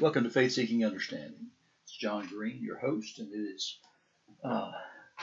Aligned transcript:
Welcome 0.00 0.24
to 0.24 0.30
Faith 0.30 0.52
Seeking 0.52 0.82
Understanding. 0.82 1.48
It's 1.84 1.94
John 1.94 2.26
Green, 2.26 2.62
your 2.62 2.78
host, 2.78 3.18
and 3.18 3.30
it 3.34 3.36
is 3.36 3.76
uh, 4.42 4.72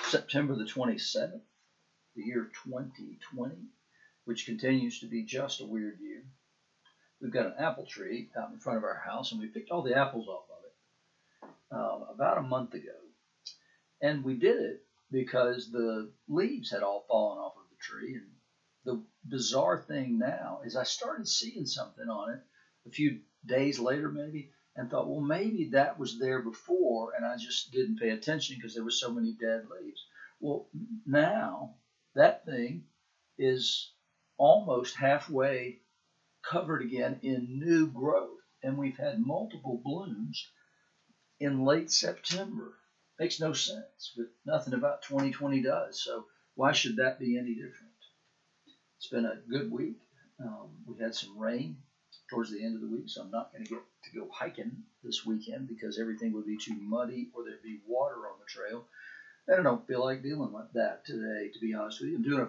September 0.03 0.53
the 0.53 0.65
27th, 0.65 1.41
the 2.15 2.21
year 2.21 2.51
2020, 2.63 3.55
which 4.25 4.45
continues 4.45 4.99
to 4.99 5.07
be 5.07 5.23
just 5.23 5.61
a 5.61 5.65
weird 5.65 5.99
year. 5.99 6.21
We've 7.19 7.33
got 7.33 7.47
an 7.47 7.55
apple 7.57 7.87
tree 7.87 8.29
out 8.39 8.51
in 8.51 8.59
front 8.59 8.77
of 8.77 8.83
our 8.83 9.01
house, 9.03 9.31
and 9.31 9.41
we 9.41 9.47
picked 9.47 9.71
all 9.71 9.81
the 9.81 9.97
apples 9.97 10.27
off 10.27 10.45
of 10.51 11.49
it 11.49 11.75
uh, 11.75 12.13
about 12.13 12.37
a 12.37 12.43
month 12.43 12.75
ago. 12.75 12.99
And 13.99 14.23
we 14.23 14.35
did 14.35 14.61
it 14.61 14.83
because 15.09 15.71
the 15.71 16.11
leaves 16.27 16.69
had 16.69 16.83
all 16.83 17.03
fallen 17.09 17.39
off 17.39 17.55
of 17.55 17.63
the 17.71 17.81
tree. 17.81 18.13
And 18.13 18.27
the 18.85 19.03
bizarre 19.27 19.79
thing 19.79 20.19
now 20.19 20.59
is 20.63 20.75
I 20.75 20.83
started 20.83 21.27
seeing 21.27 21.65
something 21.65 22.07
on 22.07 22.33
it 22.33 22.41
a 22.85 22.91
few 22.91 23.21
days 23.43 23.79
later, 23.79 24.09
maybe 24.09 24.51
and 24.77 24.89
thought, 24.91 25.09
well, 25.09 25.21
maybe 25.21 25.69
that 25.71 25.99
was 25.99 26.19
there 26.19 26.39
before, 26.39 27.13
and 27.17 27.25
I 27.25 27.35
just 27.35 27.71
didn't 27.71 27.99
pay 27.99 28.11
attention 28.11 28.55
because 28.55 28.75
there 28.75 28.83
were 28.83 28.91
so 28.91 29.11
many 29.11 29.33
dead 29.33 29.65
leaves. 29.69 30.05
Well, 30.39 30.67
now 31.05 31.73
that 32.13 32.45
thing 32.45 32.83
is 33.39 33.91
almost 34.37 34.95
halfway 34.95 35.79
covered 36.43 36.83
again 36.83 37.19
in 37.23 37.59
new 37.59 37.87
growth, 37.87 38.39
and 38.61 38.77
we've 38.77 38.97
had 38.97 39.19
multiple 39.19 39.81
blooms 39.83 40.47
in 41.39 41.65
late 41.65 41.91
September. 41.91 42.73
Makes 43.19 43.39
no 43.39 43.53
sense, 43.53 44.13
but 44.15 44.27
nothing 44.45 44.75
about 44.75 45.01
2020 45.01 45.63
does. 45.63 46.03
So 46.03 46.27
why 46.53 46.71
should 46.71 46.97
that 46.97 47.19
be 47.19 47.39
any 47.39 47.55
different? 47.55 47.93
It's 48.97 49.07
been 49.07 49.25
a 49.25 49.41
good 49.49 49.71
week. 49.71 49.97
Um, 50.39 50.69
we 50.85 51.01
had 51.01 51.15
some 51.15 51.39
rain 51.39 51.77
towards 52.29 52.51
the 52.51 52.63
end 52.63 52.75
of 52.75 52.81
the 52.81 52.87
week, 52.95 53.05
so 53.07 53.21
I'm 53.21 53.31
not 53.31 53.51
going 53.51 53.63
to 53.63 53.69
get 53.69 53.81
to 54.05 54.19
go 54.19 54.27
hiking 54.31 54.83
this 55.03 55.25
weekend 55.25 55.67
because 55.67 55.97
everything 55.97 56.33
would 56.33 56.45
be 56.45 56.57
too 56.57 56.75
muddy 56.75 57.29
or 57.33 57.43
there'd 57.43 57.63
be 57.63 57.79
water 57.87 58.27
on 58.27 58.39
the 58.39 58.45
trail. 58.45 58.85
And 59.47 59.59
I 59.59 59.63
don't 59.63 59.87
feel 59.87 60.03
like 60.03 60.23
dealing 60.23 60.51
with 60.51 60.73
that 60.73 61.05
today, 61.05 61.49
to 61.53 61.59
be 61.59 61.73
honest 61.73 62.01
with 62.01 62.09
you. 62.09 62.17
I'm 62.17 62.23
doing 62.23 62.47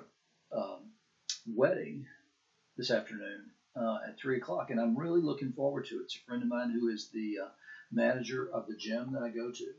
a 0.53 0.57
um, 0.57 0.81
wedding 1.47 2.07
this 2.77 2.91
afternoon 2.91 3.51
uh, 3.77 3.99
at 4.09 4.19
3 4.19 4.39
o'clock, 4.39 4.71
and 4.71 4.81
I'm 4.81 4.99
really 4.99 5.21
looking 5.21 5.53
forward 5.53 5.87
to 5.87 5.97
it. 5.97 6.05
It's 6.05 6.17
a 6.17 6.27
friend 6.27 6.43
of 6.43 6.49
mine 6.49 6.71
who 6.71 6.89
is 6.89 7.09
the 7.13 7.39
uh, 7.45 7.49
manager 7.93 8.49
of 8.53 8.67
the 8.67 8.77
gym 8.77 9.13
that 9.13 9.23
I 9.23 9.29
go 9.29 9.51
to. 9.51 9.73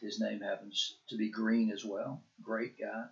His 0.00 0.20
name 0.20 0.40
happens 0.40 0.96
to 1.08 1.16
be 1.16 1.30
Green 1.30 1.70
as 1.70 1.84
well. 1.84 2.22
Great 2.42 2.74
guy. 2.78 3.04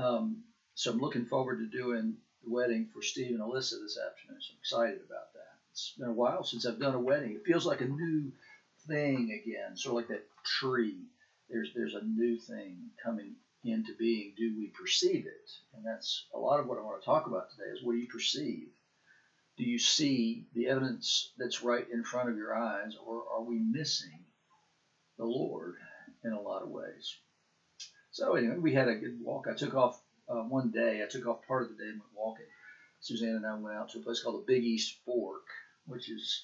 Um, 0.00 0.44
so 0.74 0.92
I'm 0.92 1.00
looking 1.00 1.26
forward 1.26 1.58
to 1.58 1.66
doing 1.66 2.16
the 2.44 2.50
wedding 2.50 2.88
for 2.94 3.02
Steve 3.02 3.32
and 3.32 3.40
Alyssa 3.40 3.82
this 3.82 3.98
afternoon. 3.98 4.40
So 4.40 4.52
I'm 4.52 4.58
excited 4.60 5.00
about. 5.04 5.35
It's 5.76 5.92
been 5.98 6.08
a 6.08 6.12
while 6.12 6.42
since 6.42 6.64
I've 6.64 6.80
done 6.80 6.94
a 6.94 6.98
wedding. 6.98 7.32
It 7.32 7.44
feels 7.44 7.66
like 7.66 7.82
a 7.82 7.84
new 7.84 8.32
thing 8.88 9.30
again, 9.30 9.76
sort 9.76 9.92
of 9.92 9.96
like 9.96 10.08
that 10.08 10.26
tree. 10.42 10.96
There's 11.50 11.68
there's 11.74 11.92
a 11.92 12.02
new 12.02 12.38
thing 12.38 12.78
coming 13.04 13.34
into 13.62 13.94
being. 13.98 14.32
Do 14.38 14.54
we 14.56 14.68
perceive 14.68 15.26
it? 15.26 15.50
And 15.74 15.84
that's 15.84 16.28
a 16.34 16.38
lot 16.38 16.60
of 16.60 16.66
what 16.66 16.78
I 16.78 16.80
want 16.80 17.02
to 17.02 17.04
talk 17.04 17.26
about 17.26 17.50
today. 17.50 17.68
Is 17.74 17.84
what 17.84 17.92
do 17.92 17.98
you 17.98 18.08
perceive? 18.08 18.68
Do 19.58 19.64
you 19.64 19.78
see 19.78 20.46
the 20.54 20.68
evidence 20.68 21.34
that's 21.36 21.62
right 21.62 21.86
in 21.92 22.04
front 22.04 22.30
of 22.30 22.38
your 22.38 22.56
eyes, 22.56 22.96
or 23.06 23.24
are 23.30 23.42
we 23.42 23.58
missing 23.58 24.24
the 25.18 25.26
Lord 25.26 25.74
in 26.24 26.32
a 26.32 26.40
lot 26.40 26.62
of 26.62 26.70
ways? 26.70 27.14
So 28.12 28.34
anyway, 28.34 28.56
we 28.56 28.72
had 28.72 28.88
a 28.88 28.94
good 28.94 29.18
walk. 29.22 29.44
I 29.46 29.54
took 29.54 29.74
off 29.74 30.00
uh, 30.26 30.36
one 30.36 30.70
day. 30.70 31.02
I 31.04 31.06
took 31.06 31.26
off 31.26 31.46
part 31.46 31.64
of 31.64 31.68
the 31.68 31.84
day 31.84 31.90
and 31.90 32.00
went 32.00 32.16
walking. 32.16 32.46
Suzanne 33.00 33.36
and 33.36 33.46
I 33.46 33.54
went 33.56 33.76
out 33.76 33.90
to 33.90 33.98
a 33.98 34.02
place 34.02 34.22
called 34.22 34.40
the 34.40 34.52
Big 34.52 34.64
East 34.64 34.96
Fork, 35.04 35.44
which 35.86 36.08
is 36.08 36.42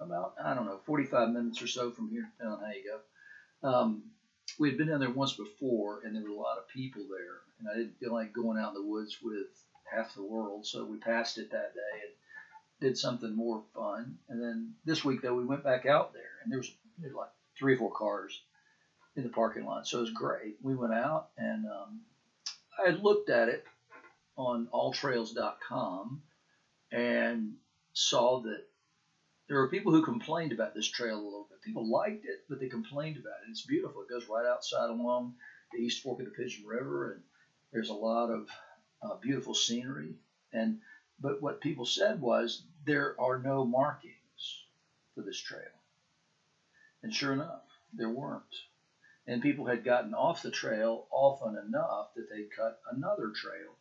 about, 0.00 0.34
I 0.42 0.54
don't 0.54 0.66
know, 0.66 0.80
45 0.84 1.30
minutes 1.30 1.62
or 1.62 1.66
so 1.66 1.90
from 1.90 2.08
here, 2.08 2.28
depending 2.32 2.58
on 2.58 2.64
how 2.64 2.72
you 2.72 2.84
go. 3.62 3.68
Um, 3.68 4.02
we 4.58 4.68
had 4.68 4.78
been 4.78 4.88
down 4.88 5.00
there 5.00 5.10
once 5.10 5.32
before, 5.32 6.00
and 6.04 6.14
there 6.14 6.22
were 6.22 6.30
a 6.30 6.34
lot 6.34 6.58
of 6.58 6.68
people 6.68 7.02
there, 7.08 7.38
and 7.58 7.68
I 7.68 7.76
didn't 7.76 7.98
feel 7.98 8.12
like 8.12 8.32
going 8.32 8.58
out 8.58 8.74
in 8.74 8.74
the 8.74 8.88
woods 8.88 9.18
with 9.22 9.46
half 9.90 10.14
the 10.14 10.22
world, 10.22 10.66
so 10.66 10.84
we 10.84 10.98
passed 10.98 11.38
it 11.38 11.50
that 11.50 11.74
day 11.74 12.00
and 12.02 12.12
did 12.80 12.98
something 12.98 13.34
more 13.34 13.62
fun. 13.74 14.16
And 14.28 14.42
then 14.42 14.72
this 14.84 15.04
week, 15.04 15.22
though, 15.22 15.34
we 15.34 15.44
went 15.44 15.64
back 15.64 15.86
out 15.86 16.12
there, 16.12 16.22
and 16.42 16.50
there 16.50 16.58
was, 16.58 16.70
there 16.98 17.10
was 17.10 17.16
like 17.16 17.30
three 17.58 17.74
or 17.74 17.78
four 17.78 17.92
cars 17.92 18.40
in 19.16 19.22
the 19.22 19.28
parking 19.30 19.64
lot, 19.64 19.86
so 19.86 19.98
it 19.98 20.02
was 20.02 20.10
great. 20.10 20.56
We 20.62 20.74
went 20.74 20.94
out, 20.94 21.28
and 21.36 21.64
um, 21.66 22.00
I 22.82 22.90
had 22.90 23.02
looked 23.02 23.30
at 23.30 23.48
it 23.48 23.64
on 24.36 24.68
alltrails.com 24.72 26.22
and 26.90 27.52
saw 27.92 28.40
that 28.40 28.64
there 29.48 29.58
were 29.58 29.68
people 29.68 29.92
who 29.92 30.02
complained 30.02 30.52
about 30.52 30.74
this 30.74 30.86
trail 30.88 31.16
a 31.16 31.22
little 31.22 31.46
bit. 31.50 31.60
People 31.62 31.86
liked 31.90 32.24
it, 32.24 32.42
but 32.48 32.58
they 32.58 32.68
complained 32.68 33.16
about 33.16 33.40
it. 33.46 33.50
It's 33.50 33.66
beautiful. 33.66 34.02
It 34.02 34.08
goes 34.08 34.28
right 34.28 34.46
outside 34.46 34.88
along 34.88 35.34
the 35.72 35.78
East 35.78 36.02
Fork 36.02 36.20
of 36.20 36.26
the 36.26 36.30
Pigeon 36.30 36.66
River, 36.66 37.12
and 37.12 37.22
there's 37.72 37.90
a 37.90 37.94
lot 37.94 38.30
of 38.30 38.48
uh, 39.02 39.16
beautiful 39.16 39.54
scenery. 39.54 40.14
And 40.52 40.78
but 41.20 41.42
what 41.42 41.60
people 41.60 41.84
said 41.84 42.20
was 42.20 42.62
there 42.84 43.14
are 43.20 43.38
no 43.38 43.64
markings 43.64 44.64
for 45.14 45.22
this 45.22 45.38
trail, 45.38 45.82
and 47.02 47.14
sure 47.14 47.32
enough, 47.32 47.62
there 47.92 48.10
weren't. 48.10 48.42
And 49.26 49.40
people 49.42 49.66
had 49.66 49.84
gotten 49.84 50.14
off 50.14 50.42
the 50.42 50.50
trail 50.50 51.06
often 51.10 51.56
enough 51.56 52.08
that 52.16 52.28
they 52.28 52.42
cut 52.56 52.80
another 52.90 53.30
trail 53.30 53.76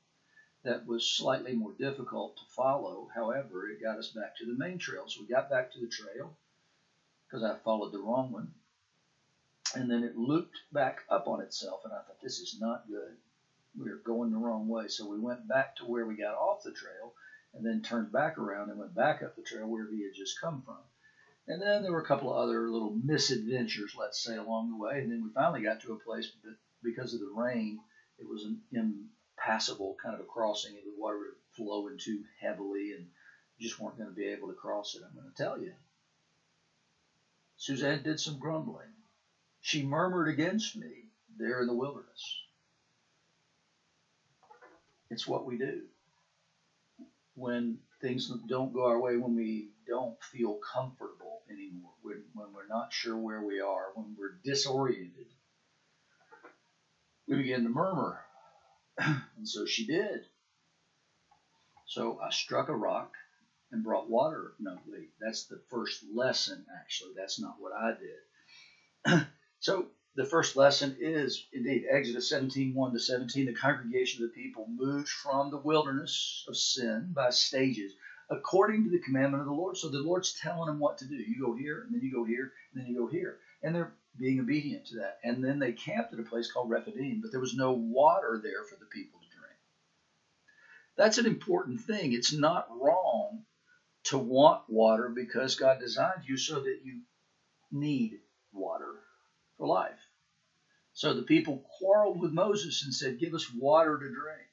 that 0.63 0.85
was 0.85 1.05
slightly 1.05 1.53
more 1.53 1.73
difficult 1.79 2.38
to 2.38 2.44
follow. 2.55 3.09
However, 3.13 3.67
it 3.67 3.81
got 3.81 3.97
us 3.97 4.09
back 4.09 4.38
to 4.38 4.45
the 4.45 4.57
main 4.57 4.77
trail. 4.77 5.05
So 5.07 5.22
we 5.22 5.27
got 5.27 5.49
back 5.49 5.72
to 5.73 5.79
the 5.79 5.88
trail 5.88 6.35
because 7.25 7.44
I 7.44 7.57
followed 7.63 7.91
the 7.91 7.99
wrong 7.99 8.31
one. 8.31 8.53
And 9.73 9.89
then 9.89 10.03
it 10.03 10.17
looped 10.17 10.57
back 10.72 10.99
up 11.09 11.27
on 11.27 11.41
itself, 11.41 11.81
and 11.85 11.94
I 11.94 11.97
thought, 11.97 12.22
this 12.22 12.39
is 12.39 12.57
not 12.59 12.88
good. 12.89 13.16
We're 13.77 14.01
going 14.03 14.31
the 14.31 14.38
wrong 14.38 14.67
way. 14.67 14.89
So 14.89 15.07
we 15.07 15.17
went 15.17 15.47
back 15.47 15.77
to 15.77 15.85
where 15.85 16.05
we 16.05 16.16
got 16.16 16.35
off 16.35 16.63
the 16.63 16.72
trail 16.72 17.13
and 17.53 17.66
then 17.66 17.81
turned 17.81 18.11
back 18.11 18.38
around 18.38 18.69
and 18.69 18.78
went 18.78 18.93
back 18.93 19.23
up 19.23 19.35
the 19.35 19.41
trail 19.41 19.67
where 19.67 19.88
we 19.89 20.03
had 20.03 20.13
just 20.13 20.39
come 20.39 20.61
from. 20.66 20.78
And 21.47 21.61
then 21.61 21.81
there 21.81 21.91
were 21.91 22.01
a 22.01 22.05
couple 22.05 22.31
of 22.31 22.38
other 22.38 22.69
little 22.69 22.95
misadventures, 23.03 23.95
let's 23.97 24.22
say, 24.23 24.35
along 24.35 24.72
the 24.72 24.78
way. 24.78 24.99
And 24.99 25.11
then 25.11 25.23
we 25.23 25.31
finally 25.33 25.61
got 25.61 25.81
to 25.81 25.93
a 25.93 25.99
place 25.99 26.31
but 26.43 26.53
because 26.83 27.13
of 27.13 27.19
the 27.19 27.33
rain, 27.33 27.79
it 28.19 28.28
was 28.28 28.45
in 28.73 29.07
passable 29.46 29.96
kind 30.02 30.13
of 30.13 30.19
a 30.22 30.24
crossing. 30.24 30.74
The 30.74 30.94
water 30.97 31.18
would 31.18 31.56
flow 31.56 31.88
in 31.88 31.97
too 31.97 32.24
heavily, 32.40 32.91
and 32.94 33.07
just 33.59 33.79
weren't 33.79 33.97
going 33.97 34.09
to 34.09 34.16
be 34.16 34.28
able 34.28 34.47
to 34.47 34.53
cross 34.53 34.96
it. 34.96 35.02
I'm 35.06 35.16
going 35.16 35.31
to 35.31 35.44
tell 35.44 35.59
you. 35.59 35.74
Suzanne 37.57 38.03
did 38.03 38.19
some 38.19 38.40
grumbling. 38.40 38.90
She 39.62 39.84
murmured 39.84 40.29
against 40.29 40.75
me 40.75 41.09
there 41.38 41.62
in 41.62 41.68
the 41.68 41.75
wilderness. 41.75 42.35
It's 45.09 45.28
what 45.28 45.46
we 45.46 45.58
do. 45.58 45.81
When 47.35 47.78
things 48.02 48.31
don't 48.47 48.73
go 48.73 48.85
our 48.88 49.00
way, 49.00 49.18
when 49.18 49.35
we 49.35 49.69
don't 49.88 50.16
feel 50.23 50.59
comfortable 50.73 51.41
anymore, 51.50 51.91
when, 52.02 52.23
when 52.34 52.47
we're 52.53 52.68
not 52.68 52.94
sure 52.94 53.18
where 53.18 53.41
we 53.41 53.62
are, 53.62 53.91
when 53.94 54.16
we're 54.18 54.40
disoriented, 54.44 55.28
we 57.28 57.35
begin 57.35 57.63
to 57.63 57.69
murmur 57.69 58.22
and 58.97 59.47
so 59.47 59.66
she 59.66 59.85
did. 59.85 60.25
So 61.85 62.19
I 62.24 62.29
struck 62.31 62.69
a 62.69 62.75
rock 62.75 63.13
and 63.72 63.84
brought 63.84 64.09
water. 64.09 64.53
No, 64.59 64.78
wait, 64.88 65.09
that's 65.19 65.46
the 65.46 65.59
first 65.69 66.03
lesson, 66.13 66.66
actually. 66.79 67.12
That's 67.16 67.40
not 67.40 67.56
what 67.59 67.74
I 67.74 67.94
did. 69.06 69.28
so 69.59 69.88
the 70.16 70.25
first 70.25 70.56
lesson 70.56 70.97
is 71.00 71.47
indeed 71.53 71.85
Exodus 71.90 72.29
17 72.29 72.74
1 72.74 72.94
to 72.94 73.00
17. 73.00 73.46
The 73.46 73.53
congregation 73.53 74.24
of 74.24 74.29
the 74.29 74.41
people 74.41 74.68
moved 74.69 75.09
from 75.09 75.52
the 75.52 75.58
wilderness 75.58 76.46
of 76.47 76.58
sin 76.58 77.12
by 77.13 77.29
stages 77.29 77.94
according 78.29 78.85
to 78.85 78.90
the 78.90 79.00
commandment 79.00 79.41
of 79.41 79.47
the 79.47 79.53
Lord. 79.53 79.78
So 79.78 79.90
the 79.90 80.00
Lord's 80.00 80.34
telling 80.34 80.68
them 80.68 80.79
what 80.79 80.97
to 81.00 81.06
do. 81.06 81.16
You 81.16 81.46
go 81.46 81.53
here, 81.56 81.84
and 81.84 81.94
then 81.94 82.02
you 82.02 82.12
go 82.12 82.23
here, 82.23 82.53
and 82.73 82.82
then 82.82 82.90
you 82.90 82.97
go 82.97 83.08
here. 83.08 83.38
And 83.64 83.76
they're 83.76 83.93
being 84.19 84.40
obedient 84.40 84.85
to 84.87 84.96
that. 84.96 85.19
And 85.23 85.43
then 85.43 85.59
they 85.59 85.72
camped 85.72 86.13
at 86.13 86.19
a 86.19 86.23
place 86.23 86.52
called 86.52 86.69
Rephidim, 86.69 87.22
but 87.22 87.31
there 87.31 87.40
was 87.40 87.55
no 87.55 87.72
water 87.73 88.40
there 88.41 88.63
for 88.66 88.75
the 88.75 88.85
people 88.85 89.19
to 89.19 89.37
drink. 89.37 89.58
That's 90.97 91.17
an 91.17 91.25
important 91.25 91.81
thing. 91.81 92.13
It's 92.13 92.34
not 92.34 92.67
wrong 92.79 93.43
to 94.05 94.17
want 94.17 94.63
water 94.67 95.09
because 95.09 95.55
God 95.55 95.79
designed 95.79 96.23
you 96.25 96.37
so 96.37 96.59
that 96.59 96.79
you 96.84 97.02
need 97.72 98.19
water 98.52 98.99
for 99.58 99.67
life. 99.67 99.99
So 100.93 101.14
the 101.14 101.23
people 101.23 101.64
quarreled 101.79 102.19
with 102.19 102.31
Moses 102.31 102.84
and 102.84 102.93
said, 102.93 103.19
Give 103.19 103.34
us 103.34 103.52
water 103.53 103.97
to 103.97 104.05
drink. 104.05 104.47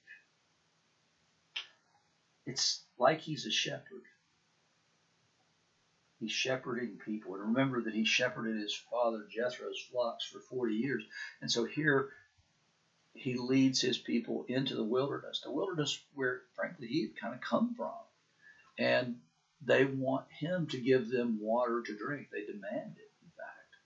It's 2.46 2.82
like 2.98 3.20
he's 3.20 3.44
a 3.44 3.50
shepherd. 3.50 4.02
He's 6.20 6.32
shepherding 6.32 6.98
people. 7.04 7.34
And 7.34 7.44
remember 7.44 7.82
that 7.82 7.94
he 7.94 8.04
shepherded 8.04 8.60
his 8.60 8.74
father 8.90 9.26
Jethro's 9.30 9.80
flocks 9.90 10.24
for 10.24 10.40
40 10.40 10.74
years. 10.74 11.04
And 11.40 11.50
so 11.50 11.64
here 11.64 12.10
he 13.14 13.36
leads 13.36 13.80
his 13.80 13.98
people 13.98 14.44
into 14.48 14.74
the 14.74 14.84
wilderness, 14.84 15.40
the 15.44 15.52
wilderness 15.52 16.00
where, 16.14 16.42
frankly, 16.54 16.86
he 16.88 17.02
had 17.02 17.16
kind 17.16 17.34
of 17.34 17.40
come 17.40 17.74
from. 17.74 17.92
And 18.78 19.20
They 19.60 19.84
want 19.84 20.26
him 20.30 20.68
to 20.68 20.78
give 20.80 21.10
them 21.10 21.40
water 21.40 21.82
to 21.82 21.96
drink. 21.96 22.28
They 22.30 22.46
demand 22.46 22.96
it, 22.96 23.12
in 23.22 23.30
fact. 23.36 23.76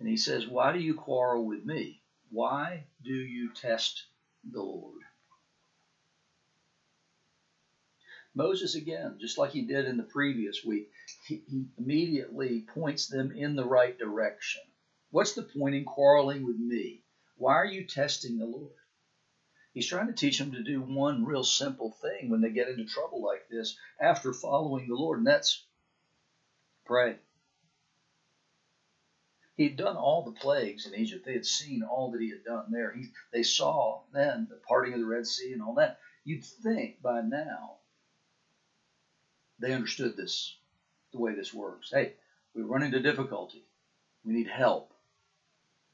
And 0.00 0.08
he 0.08 0.16
says, 0.16 0.46
Why 0.48 0.72
do 0.72 0.80
you 0.80 0.94
quarrel 0.94 1.46
with 1.46 1.64
me? 1.64 2.02
Why 2.30 2.84
do 3.02 3.12
you 3.14 3.52
test 3.54 4.04
the 4.44 4.62
Lord? 4.62 5.02
Moses, 8.38 8.76
again, 8.76 9.16
just 9.18 9.36
like 9.36 9.50
he 9.50 9.62
did 9.62 9.86
in 9.86 9.96
the 9.96 10.04
previous 10.04 10.64
week, 10.64 10.92
he, 11.26 11.42
he, 11.48 11.66
immediately 11.76 12.64
points 12.72 13.08
them 13.08 13.32
in 13.32 13.56
the 13.56 13.64
right 13.64 13.98
direction. 13.98 14.62
What's 15.10 15.34
the 15.34 15.42
point 15.42 15.74
in 15.74 15.84
quarreling 15.84 16.46
with 16.46 16.56
me? 16.56 17.02
Why 17.36 17.54
are 17.54 17.66
you 17.66 17.84
testing 17.84 18.38
the 18.38 18.46
Lord? 18.46 18.70
He's 19.74 19.88
trying 19.88 20.06
to 20.06 20.12
teach 20.12 20.38
them 20.38 20.52
to 20.52 20.62
do 20.62 20.80
one 20.80 21.24
real 21.24 21.42
simple 21.42 21.90
thing 22.00 22.30
when 22.30 22.40
they 22.40 22.52
get 22.52 22.68
into 22.68 22.84
trouble 22.84 23.20
like 23.24 23.48
this 23.50 23.76
after 24.00 24.32
following 24.32 24.86
the 24.86 24.94
Lord, 24.94 25.18
and 25.18 25.26
that's 25.26 25.66
pray. 26.86 27.18
He'd 29.56 29.76
done 29.76 29.96
all 29.96 30.22
the 30.22 30.40
plagues 30.40 30.86
in 30.86 30.94
Egypt. 30.94 31.24
They 31.26 31.32
had 31.32 31.44
seen 31.44 31.82
all 31.82 32.12
that 32.12 32.20
he 32.20 32.30
had 32.30 32.44
done 32.44 32.70
there. 32.70 32.92
He, 32.92 33.08
they 33.32 33.42
saw 33.42 34.02
then 34.12 34.46
the 34.48 34.60
parting 34.68 34.94
of 34.94 35.00
the 35.00 35.06
Red 35.06 35.26
Sea 35.26 35.52
and 35.54 35.60
all 35.60 35.74
that. 35.74 35.98
You'd 36.22 36.44
think 36.44 37.02
by 37.02 37.20
now 37.22 37.77
they 39.58 39.72
understood 39.72 40.16
this, 40.16 40.56
the 41.12 41.18
way 41.18 41.34
this 41.34 41.52
works. 41.52 41.90
Hey, 41.92 42.14
we 42.54 42.62
run 42.62 42.82
into 42.82 43.00
difficulty. 43.00 43.64
We 44.24 44.32
need 44.32 44.48
help. 44.48 44.92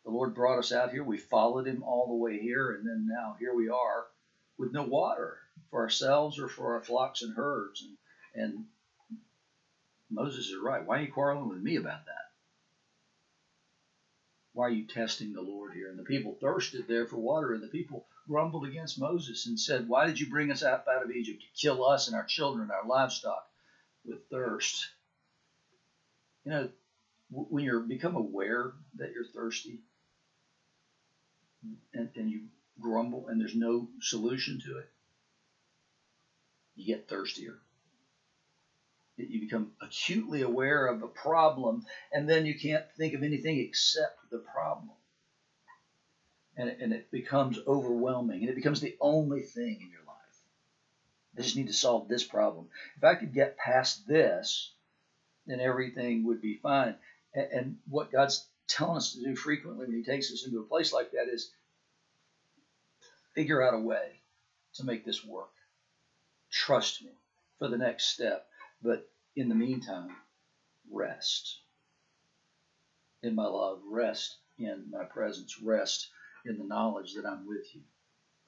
The 0.05 0.11
Lord 0.11 0.35
brought 0.35 0.59
us 0.59 0.73
out 0.73 0.91
here. 0.91 1.03
We 1.03 1.19
followed 1.19 1.67
him 1.67 1.83
all 1.83 2.07
the 2.09 2.23
way 2.23 2.39
here, 2.39 2.73
and 2.73 2.87
then 2.87 3.07
now 3.09 3.37
here 3.39 3.55
we 3.55 3.69
are 3.69 4.07
with 4.59 4.73
no 4.73 4.83
water 4.83 5.39
for 5.71 5.81
ourselves 5.81 6.39
or 6.39 6.49
for 6.49 6.75
our 6.75 6.83
flocks 6.83 7.23
and 7.23 7.35
herds. 7.35 7.83
And, 7.83 7.97
and 9.09 9.19
Moses 10.11 10.49
is 10.49 10.59
right. 10.63 10.85
Why 10.85 10.99
are 10.99 11.03
you 11.03 11.13
quarreling 11.13 11.49
with 11.49 11.63
me 11.63 11.77
about 11.77 12.05
that? 12.05 12.31
Why 14.53 14.67
are 14.67 14.71
you 14.71 14.87
testing 14.87 15.33
the 15.33 15.41
Lord 15.41 15.73
here? 15.73 15.89
And 15.89 15.99
the 15.99 16.05
people 16.05 16.37
thirsted 16.41 16.87
there 16.87 17.07
for 17.07 17.17
water, 17.17 17.55
and 17.55 17.63
the 17.63 17.69
people 17.69 18.07
grumbled 18.29 18.67
against 18.67 19.01
Moses 19.01 19.47
and 19.47 19.59
said, 19.59 19.89
Why 19.89 20.07
did 20.07 20.21
you 20.21 20.31
bring 20.31 20.53
us 20.53 20.63
out, 20.63 20.87
out 20.87 21.03
of 21.03 21.11
Egypt 21.11 21.43
to 21.43 21.61
kill 21.61 21.85
us 21.85 22.09
and 22.09 22.17
our 22.17 22.25
children 22.25 22.63
and 22.63 22.71
our 22.71 22.87
livestock 22.87 23.49
with 24.05 24.19
thirst? 24.31 24.89
You 26.45 26.51
know, 26.51 26.69
when 27.31 27.65
you 27.65 27.81
become 27.81 28.17
aware 28.17 28.73
that 28.97 29.13
you're 29.13 29.25
thirsty, 29.25 29.81
and, 31.95 32.09
and 32.17 32.31
you 32.31 32.41
grumble 32.81 33.29
and 33.29 33.41
there's 33.41 33.55
no 33.55 33.89
solution 34.01 34.61
to 34.61 34.79
it, 34.79 34.89
you 36.77 36.87
get 36.87 37.09
thirstier. 37.09 37.59
You 39.17 39.41
become 39.41 39.71
acutely 39.81 40.43
aware 40.43 40.87
of 40.87 41.03
a 41.03 41.07
problem, 41.07 41.85
and 42.13 42.29
then 42.29 42.47
you 42.47 42.59
can't 42.59 42.85
think 42.99 43.15
of 43.15 43.23
anything 43.23 43.61
except 43.61 44.29
the 44.31 44.39
problem. 44.39 44.91
And 46.57 46.69
it, 46.69 46.79
and 46.81 46.93
it 46.93 47.11
becomes 47.13 47.59
overwhelming, 47.67 48.41
and 48.41 48.51
it 48.51 48.57
becomes 48.57 48.81
the 48.81 48.97
only 49.01 49.43
thing 49.43 49.79
in 49.81 49.91
your 49.91 50.01
life. 50.01 50.04
I 51.37 51.43
just 51.43 51.57
need 51.57 51.67
to 51.67 51.73
solve 51.73 52.09
this 52.09 52.25
problem. 52.25 52.69
If 52.97 53.05
I 53.05 53.15
could 53.15 53.35
get 53.35 53.57
past 53.57 54.07
this, 54.07 54.73
then 55.47 55.61
everything 55.61 56.25
would 56.25 56.41
be 56.41 56.59
fine. 56.63 56.97
And, 57.35 57.53
and 57.53 57.79
what 57.89 58.13
God's 58.13 58.47
telling 58.69 58.97
us 58.97 59.13
to 59.15 59.23
do 59.23 59.37
frequently 59.37 59.87
when 59.87 59.97
He 59.97 60.05
takes 60.05 60.33
us 60.33 60.47
into 60.47 60.61
a 60.61 60.65
place 60.65 60.93
like 60.93 61.11
that 61.13 61.29
is 61.29 61.51
figure 63.35 63.63
out 63.63 63.75
a 63.75 63.79
way 63.79 64.21
to 64.75 64.85
make 64.85 65.05
this 65.05 65.25
work. 65.25 65.51
Trust 66.51 67.03
me 67.03 67.11
for 67.59 67.69
the 67.69 67.79
next 67.79 68.09
step. 68.09 68.47
But 68.83 69.09
in 69.35 69.49
the 69.49 69.55
meantime, 69.55 70.15
rest 70.91 71.59
in 73.23 73.35
my 73.35 73.47
love, 73.47 73.81
rest 73.91 74.37
in 74.59 74.85
my 74.91 75.05
presence, 75.05 75.61
rest 75.61 76.09
in 76.45 76.59
the 76.59 76.65
knowledge 76.65 77.15
that 77.15 77.27
I'm 77.27 77.47
with 77.47 77.75
you, 77.75 77.81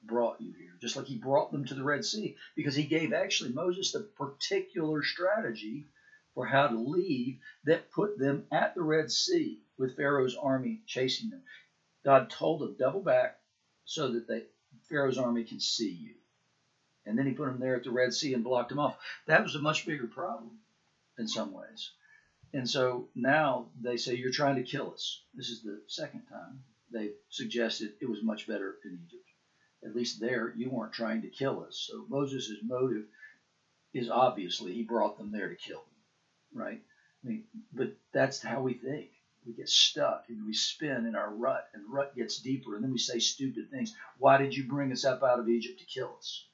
brought 0.03 0.39
you 0.41 0.53
here. 0.53 0.73
Just 0.81 0.95
like 0.95 1.05
he 1.05 1.15
brought 1.15 1.51
them 1.51 1.65
to 1.65 1.73
the 1.73 1.83
Red 1.83 2.05
Sea, 2.05 2.35
because 2.55 2.75
he 2.75 2.83
gave 2.83 3.13
actually 3.13 3.51
Moses 3.51 3.91
the 3.91 4.01
particular 4.01 5.03
strategy 5.03 5.85
for 6.33 6.45
how 6.45 6.67
to 6.67 6.77
leave 6.77 7.39
that 7.65 7.91
put 7.91 8.17
them 8.17 8.45
at 8.51 8.75
the 8.75 8.81
Red 8.81 9.11
Sea 9.11 9.59
with 9.77 9.95
Pharaoh's 9.95 10.35
army 10.35 10.81
chasing 10.85 11.29
them. 11.29 11.41
God 12.05 12.29
told 12.29 12.61
them, 12.61 12.75
double 12.77 13.01
back 13.01 13.39
so 13.85 14.11
that 14.11 14.27
they, 14.27 14.43
Pharaoh's 14.89 15.17
army 15.17 15.43
can 15.43 15.59
see 15.59 15.91
you. 15.91 16.13
And 17.05 17.17
then 17.17 17.25
he 17.25 17.33
put 17.33 17.47
them 17.47 17.59
there 17.59 17.75
at 17.75 17.83
the 17.83 17.91
Red 17.91 18.13
Sea 18.13 18.33
and 18.33 18.43
blocked 18.43 18.69
them 18.69 18.79
off. 18.79 18.97
That 19.27 19.43
was 19.43 19.55
a 19.55 19.59
much 19.59 19.85
bigger 19.85 20.07
problem 20.07 20.59
in 21.17 21.27
some 21.27 21.53
ways. 21.53 21.91
And 22.53 22.69
so 22.69 23.07
now 23.15 23.67
they 23.81 23.97
say, 23.97 24.15
You're 24.15 24.31
trying 24.31 24.55
to 24.55 24.63
kill 24.63 24.93
us. 24.93 25.21
This 25.33 25.49
is 25.49 25.63
the 25.63 25.81
second 25.87 26.23
time 26.29 26.63
they 26.91 27.11
suggested 27.29 27.93
it 28.01 28.09
was 28.09 28.23
much 28.23 28.47
better 28.47 28.75
in 28.85 28.99
Egypt. 29.05 29.26
At 29.83 29.95
least 29.95 30.19
there, 30.19 30.53
you 30.55 30.69
weren't 30.69 30.93
trying 30.93 31.21
to 31.21 31.29
kill 31.29 31.63
us. 31.63 31.87
So 31.89 32.05
Moses' 32.09 32.51
motive 32.63 33.05
is 33.93 34.09
obviously 34.09 34.73
he 34.73 34.83
brought 34.83 35.17
them 35.17 35.31
there 35.31 35.49
to 35.49 35.55
kill 35.55 35.79
them, 35.79 36.61
right? 36.61 36.81
I 37.23 37.27
mean, 37.27 37.43
but 37.73 37.93
that's 38.11 38.41
how 38.41 38.61
we 38.61 38.73
think 38.73 39.09
we 39.47 39.53
get 39.53 39.69
stuck 39.69 40.25
and 40.27 40.45
we 40.45 40.53
spin 40.53 41.05
in 41.05 41.15
our 41.15 41.33
rut, 41.33 41.69
and 41.73 41.91
rut 41.91 42.15
gets 42.15 42.39
deeper, 42.39 42.75
and 42.75 42.83
then 42.83 42.91
we 42.91 42.97
say 42.97 43.19
stupid 43.19 43.71
things. 43.71 43.95
Why 44.19 44.37
did 44.37 44.55
you 44.55 44.65
bring 44.65 44.91
us 44.91 45.05
up 45.05 45.23
out 45.23 45.39
of 45.39 45.47
Egypt 45.47 45.79
to 45.79 45.85
kill 45.85 46.13
us? 46.17 46.45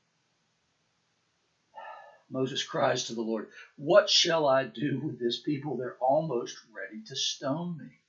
Moses 2.29 2.63
cries 2.63 3.05
to 3.05 3.15
the 3.15 3.21
Lord, 3.21 3.49
What 3.77 4.09
shall 4.09 4.47
I 4.47 4.65
do 4.65 5.01
with 5.03 5.19
this 5.19 5.39
people? 5.39 5.75
They're 5.75 5.97
almost 5.99 6.57
ready 6.73 7.01
to 7.07 7.15
stone 7.15 7.77
me. 7.77 7.99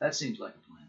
That 0.00 0.14
seems 0.14 0.38
like 0.38 0.54
a 0.54 0.70
plan. 0.70 0.85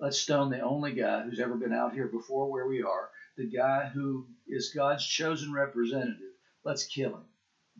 Let's 0.00 0.18
stone 0.18 0.50
the 0.50 0.60
only 0.60 0.92
guy 0.92 1.22
who's 1.22 1.40
ever 1.40 1.56
been 1.56 1.72
out 1.72 1.92
here 1.92 2.06
before 2.06 2.50
where 2.50 2.68
we 2.68 2.82
are, 2.82 3.10
the 3.36 3.46
guy 3.46 3.86
who 3.86 4.28
is 4.46 4.72
God's 4.72 5.04
chosen 5.04 5.52
representative. 5.52 6.34
Let's 6.62 6.86
kill 6.86 7.16
him 7.16 7.24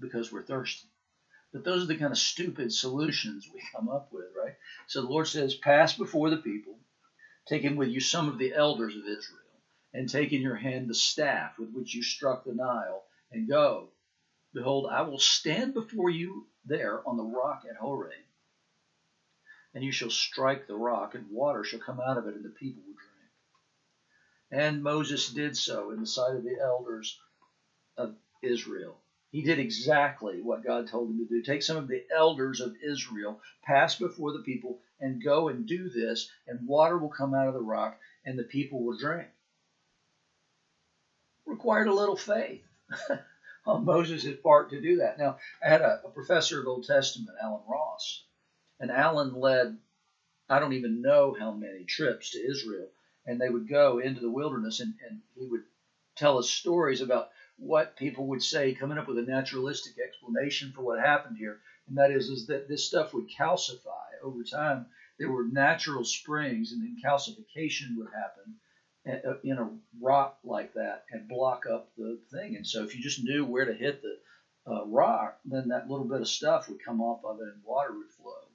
because 0.00 0.32
we're 0.32 0.43
thirsty. 0.43 0.88
But 1.53 1.62
those 1.65 1.85
are 1.85 1.87
the 1.87 1.97
kind 1.97 2.11
of 2.11 2.19
stupid 2.19 2.73
solutions 2.73 3.49
we 3.53 3.62
come 3.75 3.88
up 3.88 4.12
with, 4.12 4.26
right? 4.37 4.56
So 4.88 5.03
the 5.03 5.09
Lord 5.09 5.29
says, 5.29 5.55
Pass 5.55 5.97
before 5.97 6.29
the 6.29 6.38
people, 6.38 6.79
taking 7.47 7.76
with 7.76 7.88
you 7.88 8.00
some 8.00 8.29
of 8.29 8.38
the 8.38 8.53
elders 8.53 8.97
of 8.97 9.03
Israel, 9.06 9.38
and 9.94 10.09
take 10.09 10.32
in 10.32 10.43
your 10.43 10.56
hand 10.56 10.88
the 10.88 10.94
staff 10.94 11.56
with 11.59 11.71
which 11.71 11.94
you 11.94 12.03
struck 12.03 12.44
the 12.44 12.53
Nile, 12.53 13.05
and 13.31 13.49
go. 13.49 13.91
Behold, 14.53 14.88
I 14.91 15.03
will 15.03 15.19
stand 15.21 15.73
before 15.73 16.11
you 16.11 16.49
there 16.64 17.06
on 17.09 17.17
the 17.17 17.23
rock 17.23 17.62
at 17.69 17.76
Horeb, 17.76 18.12
and 19.75 19.85
you 19.85 19.93
shall 19.93 20.11
strike 20.11 20.67
the 20.67 20.77
rock, 20.77 21.15
and 21.15 21.31
water 21.31 21.65
shall 21.65 21.79
come 21.79 22.01
out 22.01 22.17
of 22.17 22.27
it, 22.27 22.35
and 22.35 22.45
the 22.45 22.51
people 22.51 22.83
will 22.87 22.95
drink. 22.95 24.63
And 24.65 24.83
Moses 24.83 25.29
did 25.29 25.57
so 25.57 25.91
in 25.91 26.01
the 26.01 26.07
sight 26.07 26.35
of 26.35 26.43
the 26.43 26.59
elders 26.61 27.19
of 27.97 28.17
Israel. 28.43 28.99
He 29.31 29.43
did 29.43 29.59
exactly 29.59 30.41
what 30.41 30.65
God 30.65 30.87
told 30.87 31.11
him 31.11 31.19
to 31.19 31.27
do. 31.27 31.43
Take 31.43 31.63
some 31.63 31.77
of 31.77 31.87
the 31.87 32.03
elders 32.11 32.61
of 32.61 32.75
Israel, 32.83 33.41
pass 33.63 33.95
before 33.95 34.33
the 34.33 34.39
people, 34.41 34.81
and 35.01 35.23
go 35.23 35.49
and 35.49 35.67
do 35.67 35.91
this, 35.91 36.31
and 36.47 36.67
water 36.67 36.97
will 36.97 37.11
come 37.11 37.35
out 37.35 37.49
of 37.49 37.55
the 37.55 37.61
rock, 37.61 37.99
and 38.25 38.39
the 38.39 38.45
people 38.45 38.83
will 38.83 38.97
drink. 38.97 39.29
Required 41.45 41.89
a 41.89 41.95
little 41.95 42.17
faith 42.17 42.63
on 43.67 43.85
Moses' 43.85 44.37
part 44.43 44.71
to 44.71 44.81
do 44.81 44.97
that. 44.97 45.19
Now, 45.19 45.37
I 45.63 45.69
had 45.69 45.83
a, 45.83 46.01
a 46.05 46.11
professor 46.11 46.61
of 46.61 46.67
Old 46.67 46.85
Testament, 46.85 47.37
Allen 47.43 47.63
Ross, 47.69 48.25
and 48.80 48.90
Allen 48.90 49.35
led, 49.35 49.76
I 50.49 50.58
don't 50.58 50.73
even 50.73 51.02
know 51.02 51.35
how 51.38 51.52
many 51.52 51.85
trips 51.85 52.30
to 52.30 52.38
Israel, 52.50 52.88
and 53.26 53.40
they 53.40 53.49
would 53.49 53.68
go 53.68 53.99
into 53.99 54.20
the 54.20 54.30
wilderness, 54.30 54.80
and, 54.80 54.94
and 55.08 55.20
he 55.35 55.47
would 55.47 55.64
tell 56.16 56.38
us 56.38 56.49
stories 56.49 57.00
about 57.00 57.30
what 57.58 57.97
people 57.97 58.28
would 58.28 58.42
say, 58.42 58.75
coming 58.75 58.99
up 58.99 59.08
with 59.08 59.18
a 59.18 59.23
naturalistic 59.23 59.94
explanation 59.99 60.73
for 60.73 60.82
what 60.82 61.00
happened 61.00 61.37
here, 61.37 61.61
and 61.88 61.97
that 61.99 62.11
is, 62.11 62.28
is 62.28 62.47
that 62.47 62.68
this 62.68 62.87
stuff 62.87 63.12
would 63.14 63.28
calcify 63.28 64.06
over 64.23 64.42
time. 64.44 64.87
There 65.18 65.30
were 65.30 65.44
natural 65.44 66.04
springs, 66.04 66.73
and 66.73 66.82
then 66.82 66.97
calcification 67.04 67.97
would 67.97 68.08
happen 68.12 68.54
uh, 69.26 69.38
in 69.42 69.58
a 69.58 69.70
rock 70.00 70.38
like 70.44 70.75
that 70.75 71.04
and 71.11 71.28
block 71.28 71.64
up 71.66 71.90
the 71.97 72.18
thing. 72.30 72.56
And 72.56 72.66
so, 72.66 72.85
if 72.85 72.94
you 72.94 73.02
just 73.02 73.25
knew 73.25 73.44
where 73.44 73.64
to 73.64 73.75
hit 73.75 74.02
the 74.02 74.73
uh, 74.73 74.85
rock, 74.87 75.38
then 75.44 75.68
that 75.68 75.90
little 75.90 76.06
bit 76.06 76.20
of 76.20 76.28
stuff 76.28 76.68
would 76.68 76.85
come 76.85 77.00
off 77.00 77.25
of 77.25 77.40
it, 77.40 77.54
and 77.54 77.64
water 77.64 77.92
would 77.92 78.11
flow. 78.11 78.48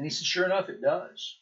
And 0.00 0.06
he 0.06 0.10
said, 0.10 0.24
sure 0.24 0.46
enough, 0.46 0.70
it 0.70 0.80
does. 0.80 1.36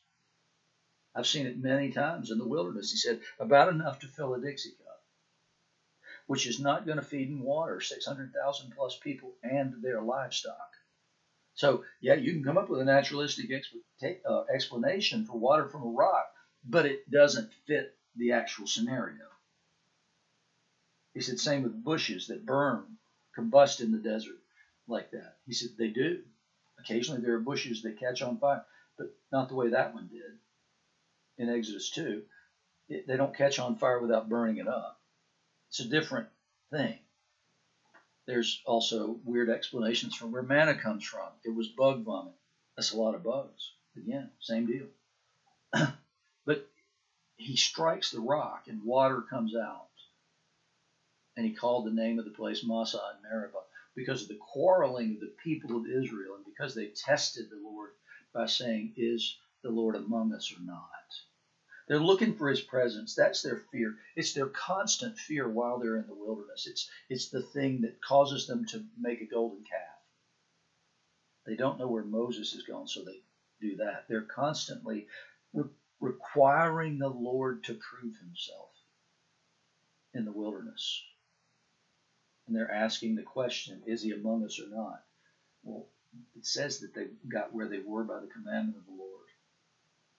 I've 1.15 1.29
seen 1.29 1.47
it 1.47 1.62
many 1.62 1.93
times 1.93 2.33
in 2.33 2.38
the 2.38 2.49
wilderness. 2.49 2.91
He 2.91 2.97
said, 2.97 3.21
about 3.38 3.69
enough 3.69 4.00
to 4.00 4.09
fill 4.09 4.35
a 4.35 4.41
Dixie 4.41 4.71
cup 4.71 4.88
which 6.27 6.45
is 6.45 6.59
not 6.59 6.85
going 6.85 6.99
to 6.99 7.05
feed 7.05 7.29
and 7.29 7.41
water 7.41 7.81
600,000 7.81 8.73
plus 8.77 8.99
people 8.99 9.33
and 9.45 9.81
their 9.81 10.03
livestock. 10.03 10.73
So, 11.55 11.85
yeah, 12.00 12.15
you 12.15 12.33
can 12.33 12.43
come 12.43 12.59
up 12.59 12.69
with 12.69 12.81
a 12.81 12.85
naturalistic 12.85 13.49
uh, 14.29 14.43
explanation 14.53 15.25
for 15.25 15.38
water 15.38 15.69
from 15.69 15.83
a 15.83 15.87
rock, 15.87 16.27
but 16.69 16.85
it 16.85 17.09
doesn't 17.09 17.53
fit 17.69 17.97
the 18.17 18.33
actual 18.33 18.67
scenario. 18.67 19.25
He 21.15 21.21
said, 21.21 21.38
same 21.38 21.62
with 21.62 21.85
bushes 21.85 22.27
that 22.27 22.45
burn 22.45 22.99
combust 23.38 23.81
in 23.81 23.93
the 23.93 23.99
desert 23.99 24.41
like 24.88 25.12
that. 25.12 25.37
He 25.47 25.55
said 25.55 25.71
they 25.79 25.88
do. 25.88 26.25
Occasionally 26.79 27.21
there 27.21 27.35
are 27.35 27.41
bushes 27.41 27.83
that 27.83 27.99
catch 27.99 28.23
on 28.23 28.39
fire, 28.39 28.65
but 28.97 29.13
not 29.33 29.49
the 29.49 29.55
way 29.55 29.71
that 29.71 29.93
one 29.93 30.09
did 30.09 30.39
in 31.39 31.49
Exodus 31.49 31.91
2. 31.91 32.23
It, 32.89 33.07
they 33.07 33.17
don't 33.17 33.37
catch 33.37 33.59
on 33.59 33.77
fire 33.77 34.01
without 34.01 34.29
burning 34.29 34.59
it 34.59 34.69
up. 34.69 35.01
It's 35.69 35.81
a 35.81 35.89
different 35.89 36.29
thing. 36.71 36.99
There's 38.27 38.61
also 38.67 39.19
weird 39.25 39.49
explanations 39.49 40.15
from 40.15 40.33
where 40.33 40.43
manna 40.43 40.75
comes 40.75 41.05
from. 41.05 41.29
It 41.45 41.55
was 41.55 41.69
bug 41.69 42.05
vomit. 42.05 42.35
That's 42.77 42.93
a 42.93 42.99
lot 42.99 43.15
of 43.15 43.23
bugs. 43.23 43.73
Again, 43.97 44.31
same 44.41 44.67
deal. 44.67 44.87
but 46.45 46.69
he 47.37 47.57
strikes 47.57 48.11
the 48.11 48.21
rock 48.21 48.65
and 48.69 48.85
water 48.85 49.23
comes 49.23 49.55
out. 49.57 49.87
And 51.37 51.47
he 51.47 51.53
called 51.53 51.87
the 51.87 51.91
name 51.91 52.19
of 52.19 52.25
the 52.25 52.31
place 52.31 52.65
Massah 52.65 53.01
and 53.15 53.23
Meribah 53.23 53.68
because 53.99 54.23
of 54.23 54.28
the 54.28 54.38
quarreling 54.40 55.14
of 55.14 55.21
the 55.21 55.33
people 55.43 55.76
of 55.76 55.85
Israel 55.87 56.37
and 56.37 56.45
because 56.47 56.75
they 56.75 56.87
tested 56.87 57.47
the 57.50 57.61
Lord 57.62 57.90
by 58.33 58.47
saying, 58.47 58.93
Is 58.97 59.37
the 59.64 59.71
Lord 59.71 59.97
among 59.97 60.33
us 60.33 60.52
or 60.57 60.62
not? 60.64 60.81
They're 61.88 61.99
looking 61.99 62.35
for 62.35 62.49
his 62.49 62.61
presence. 62.61 63.14
That's 63.14 63.43
their 63.43 63.61
fear. 63.73 63.95
It's 64.17 64.33
their 64.33 64.47
constant 64.47 65.19
fear 65.19 65.49
while 65.49 65.78
they're 65.78 65.97
in 65.97 66.07
the 66.07 66.14
wilderness. 66.14 66.67
It's, 66.67 66.88
it's 67.11 67.28
the 67.28 67.43
thing 67.43 67.83
that 67.83 68.00
causes 68.00 68.47
them 68.47 68.64
to 68.67 68.85
make 68.99 69.21
a 69.21 69.26
golden 69.26 69.64
calf. 69.64 69.81
They 71.47 71.57
don't 71.57 71.78
know 71.78 71.88
where 71.88 72.05
Moses 72.05 72.55
is 72.55 72.62
gone, 72.62 72.87
so 72.87 73.02
they 73.02 73.21
do 73.61 73.76
that. 73.76 74.05
They're 74.09 74.23
constantly 74.23 75.07
re- 75.55 75.64
requiring 76.00 76.99
the 76.99 77.09
Lord 77.09 77.64
to 77.64 77.75
prove 77.75 78.14
himself 78.19 78.71
in 80.14 80.25
the 80.25 80.33
wilderness. 80.33 81.02
And 82.49 82.57
they're 82.57 82.73
asking 82.73 83.14
the 83.14 83.23
question, 83.23 83.83
is 83.87 84.02
he 84.02 84.12
among 84.12 84.43
us 84.43 84.59
or 84.59 84.75
not? 84.75 85.02
Well, 85.62 85.87
it 86.35 86.47
says 86.47 86.78
that 86.78 86.95
they 86.95 87.09
got 87.28 87.52
where 87.52 87.69
they 87.69 87.78
were 87.78 88.05
by 88.05 88.21
the 88.21 88.26
commandment 88.26 88.78
of 88.78 88.87
the 88.87 88.93
Lord. 88.93 89.26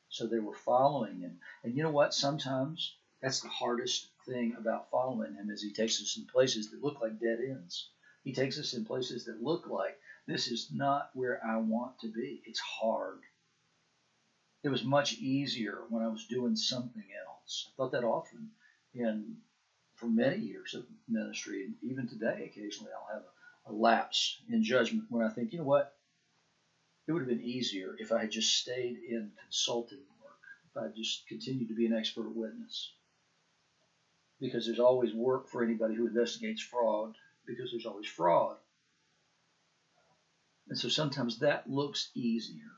So 0.10 0.28
they 0.28 0.40
were 0.40 0.54
following 0.54 1.20
him. 1.20 1.40
And 1.64 1.76
you 1.76 1.82
know 1.82 1.90
what? 1.90 2.14
Sometimes 2.14 2.94
that's 3.20 3.40
the 3.40 3.50
hardest 3.50 4.10
thing 4.28 4.56
about 4.60 4.92
following 4.92 5.34
him 5.34 5.50
is 5.50 5.62
he 5.62 5.74
takes 5.74 6.00
us 6.00 6.18
in 6.18 6.28
places 6.28 6.70
that 6.70 6.84
look 6.84 7.02
like 7.02 7.20
dead 7.20 7.40
ends. 7.42 7.90
He 8.24 8.32
takes 8.32 8.60
us 8.60 8.74
in 8.76 8.86
places 8.86 9.26
that 9.26 9.42
look 9.42 9.68
like 9.68 9.98
this 10.28 10.48
is 10.48 10.68
not 10.72 11.10
where 11.14 11.44
I 11.44 11.58
want 11.58 11.98
to 12.02 12.10
be. 12.10 12.44
It's 12.46 12.60
hard. 12.60 13.22
It 14.64 14.70
was 14.70 14.84
much 14.84 15.14
easier 15.14 15.80
when 15.90 16.04
I 16.04 16.10
was 16.10 16.26
doing 16.26 16.56
something 16.56 17.06
else. 17.28 17.66
I 17.68 17.72
thought 17.76 17.94
that 17.94 18.04
often 18.04 18.52
in 18.94 19.38
for 20.00 20.08
many 20.08 20.38
years 20.38 20.74
of 20.74 20.86
ministry, 21.08 21.66
and 21.66 21.76
even 21.82 22.08
today, 22.08 22.50
occasionally 22.50 22.92
I'll 22.94 23.14
have 23.14 23.24
a, 23.68 23.72
a 23.72 23.74
lapse 23.74 24.38
in 24.50 24.64
judgment 24.64 25.06
when 25.10 25.26
I 25.26 25.30
think, 25.30 25.52
you 25.52 25.60
know 25.60 25.66
what, 25.66 25.94
it 27.08 27.12
would 27.12 27.22
have 27.22 27.28
been 27.28 27.42
easier 27.42 27.96
if 28.00 28.12
I 28.12 28.22
had 28.22 28.32
just 28.32 28.56
stayed 28.56 28.98
in 28.98 29.32
consulting 29.44 30.00
work, 30.24 30.40
if 30.70 30.78
I 30.82 30.96
just 30.96 31.28
continued 31.28 31.68
to 31.70 31.76
be 31.76 31.86
an 31.86 31.94
expert 31.94 32.30
witness. 32.30 32.94
Because 34.40 34.66
there's 34.66 34.80
always 34.80 35.14
work 35.14 35.50
for 35.50 35.64
anybody 35.64 35.96
who 35.96 36.08
investigates 36.08 36.62
fraud, 36.62 37.16
because 37.46 37.72
there's 37.72 37.86
always 37.86 38.08
fraud. 38.08 38.56
And 40.70 40.78
so 40.78 40.88
sometimes 40.88 41.40
that 41.40 41.70
looks 41.70 42.12
easier. 42.16 42.72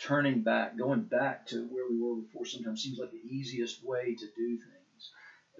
Turning 0.00 0.40
back, 0.40 0.78
going 0.78 1.02
back 1.02 1.46
to 1.48 1.66
where 1.66 1.84
we 1.90 2.00
were 2.00 2.22
before, 2.22 2.46
sometimes 2.46 2.82
seems 2.82 2.98
like 2.98 3.10
the 3.10 3.28
easiest 3.28 3.84
way 3.84 4.14
to 4.14 4.26
do 4.36 4.56
things. 4.56 4.79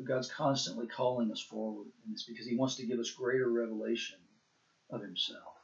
God's 0.04 0.28
constantly 0.28 0.86
calling 0.86 1.30
us 1.30 1.40
forward 1.40 1.86
in 2.04 2.12
this 2.12 2.24
because 2.24 2.46
He 2.46 2.56
wants 2.56 2.76
to 2.76 2.86
give 2.86 2.98
us 2.98 3.10
greater 3.10 3.48
revelation 3.48 4.18
of 4.90 5.02
Himself. 5.02 5.54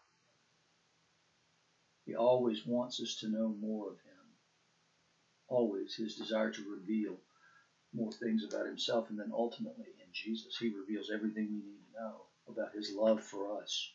He 2.05 2.15
always 2.15 2.65
wants 2.67 3.01
us 3.01 3.17
to 3.21 3.29
know 3.29 3.55
more 3.61 3.89
of 3.89 4.01
Him. 4.01 4.13
Always 5.49 5.95
His 5.95 6.17
desire 6.17 6.51
to 6.51 6.71
reveal 6.71 7.17
more 7.93 8.13
things 8.13 8.45
about 8.45 8.67
Himself, 8.67 9.11
and 9.11 9.19
then 9.19 9.33
ultimately 9.33 9.87
in 9.87 10.13
Jesus, 10.13 10.57
He 10.59 10.69
reveals 10.69 11.11
everything 11.11 11.49
we 11.49 11.71
need 11.71 11.81
to 11.93 12.01
know 12.01 12.23
about 12.49 12.75
His 12.75 12.93
love 12.93 13.23
for 13.23 13.61
us. 13.61 13.91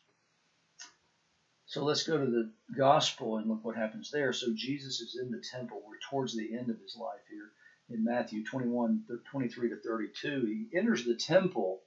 So 1.65 1.85
let's 1.85 2.03
go 2.03 2.17
to 2.17 2.29
the 2.29 2.51
gospel 2.75 3.37
and 3.37 3.47
look 3.47 3.63
what 3.63 3.77
happens 3.77 4.11
there. 4.11 4.33
So 4.33 4.47
Jesus 4.53 4.99
is 4.99 5.17
in 5.17 5.31
the 5.31 5.39
temple. 5.39 5.81
We're 5.87 5.99
towards 6.09 6.35
the 6.35 6.53
end 6.57 6.69
of 6.69 6.77
his 6.81 6.97
life 6.97 7.21
here 7.29 7.51
in 7.93 8.03
Matthew 8.03 8.43
21, 8.45 9.03
23 9.29 9.69
to 9.69 9.75
32. 9.77 10.67
He 10.71 10.77
enters 10.77 11.05
the 11.05 11.15
temple 11.15 11.81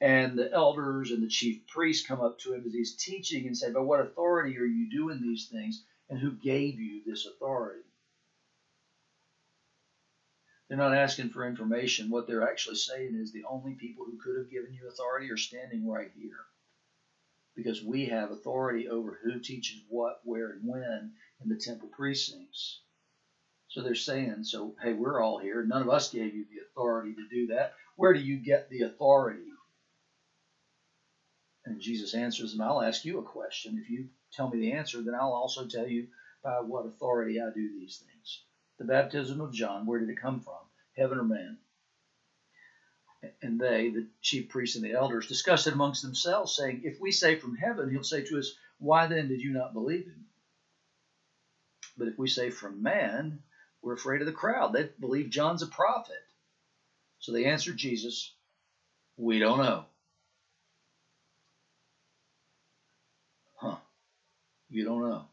and 0.00 0.36
the 0.36 0.52
elders 0.52 1.12
and 1.12 1.22
the 1.22 1.28
chief 1.28 1.64
priests 1.68 2.06
come 2.06 2.20
up 2.20 2.38
to 2.40 2.52
him 2.52 2.64
as 2.66 2.72
he's 2.72 2.96
teaching 2.96 3.46
and 3.46 3.56
say, 3.56 3.70
By 3.70 3.80
what 3.80 4.00
authority 4.00 4.58
are 4.58 4.64
you 4.64 4.90
doing 4.90 5.22
these 5.22 5.46
things? 5.46 5.84
And 6.10 6.18
who 6.18 6.32
gave 6.32 6.80
you 6.80 7.02
this 7.06 7.24
authority? 7.24 7.84
They're 10.68 10.78
not 10.78 10.94
asking 10.94 11.30
for 11.30 11.46
information. 11.46 12.10
What 12.10 12.26
they're 12.26 12.48
actually 12.48 12.76
saying 12.76 13.14
is 13.14 13.30
the 13.30 13.44
only 13.44 13.74
people 13.74 14.04
who 14.04 14.18
could 14.18 14.38
have 14.38 14.50
given 14.50 14.72
you 14.72 14.88
authority 14.88 15.30
are 15.30 15.36
standing 15.36 15.86
right 15.86 16.10
here. 16.16 16.46
Because 17.54 17.84
we 17.84 18.06
have 18.06 18.30
authority 18.30 18.88
over 18.88 19.20
who 19.22 19.38
teaches 19.38 19.82
what, 19.88 20.20
where, 20.24 20.50
and 20.50 20.66
when 20.66 21.12
in 21.42 21.48
the 21.48 21.56
temple 21.56 21.88
precincts. 21.88 22.80
So 23.72 23.80
they're 23.80 23.94
saying, 23.94 24.44
so 24.44 24.74
hey, 24.82 24.92
we're 24.92 25.22
all 25.22 25.38
here. 25.38 25.64
None 25.64 25.80
of 25.80 25.88
us 25.88 26.10
gave 26.10 26.34
you 26.34 26.44
the 26.44 26.60
authority 26.60 27.14
to 27.14 27.26
do 27.30 27.46
that. 27.54 27.72
Where 27.96 28.12
do 28.12 28.20
you 28.20 28.36
get 28.36 28.68
the 28.68 28.82
authority? 28.82 29.44
And 31.64 31.80
Jesus 31.80 32.12
answers 32.12 32.52
them, 32.52 32.60
I'll 32.60 32.82
ask 32.82 33.02
you 33.06 33.18
a 33.18 33.22
question. 33.22 33.80
If 33.82 33.88
you 33.88 34.08
tell 34.30 34.50
me 34.50 34.60
the 34.60 34.72
answer, 34.72 35.00
then 35.00 35.14
I'll 35.14 35.32
also 35.32 35.66
tell 35.66 35.86
you 35.86 36.08
by 36.44 36.60
what 36.60 36.84
authority 36.84 37.40
I 37.40 37.48
do 37.54 37.72
these 37.72 37.96
things. 38.04 38.42
The 38.78 38.84
baptism 38.84 39.40
of 39.40 39.54
John, 39.54 39.86
where 39.86 40.00
did 40.00 40.10
it 40.10 40.20
come 40.20 40.40
from? 40.40 40.54
Heaven 40.94 41.18
or 41.18 41.24
man? 41.24 41.56
And 43.40 43.58
they, 43.58 43.88
the 43.88 44.06
chief 44.20 44.50
priests 44.50 44.76
and 44.76 44.84
the 44.84 44.92
elders, 44.92 45.28
discussed 45.28 45.66
it 45.66 45.72
amongst 45.72 46.02
themselves, 46.02 46.56
saying, 46.56 46.82
If 46.84 47.00
we 47.00 47.10
say 47.10 47.36
from 47.36 47.56
heaven, 47.56 47.88
he'll 47.88 48.04
say 48.04 48.22
to 48.24 48.38
us, 48.38 48.52
Why 48.78 49.06
then 49.06 49.28
did 49.28 49.40
you 49.40 49.52
not 49.54 49.72
believe 49.72 50.04
him? 50.04 50.26
But 51.96 52.08
if 52.08 52.18
we 52.18 52.28
say 52.28 52.50
from 52.50 52.82
man, 52.82 53.42
we're 53.82 53.94
afraid 53.94 54.20
of 54.20 54.26
the 54.26 54.32
crowd. 54.32 54.72
They 54.72 54.88
believe 55.00 55.30
John's 55.30 55.62
a 55.62 55.66
prophet. 55.66 56.16
So 57.18 57.32
they 57.32 57.46
answered 57.46 57.76
Jesus, 57.76 58.32
We 59.16 59.38
don't 59.38 59.58
know. 59.58 59.84
Huh. 63.56 63.76
You 64.70 64.84
don't 64.84 65.08
know. 65.08 65.24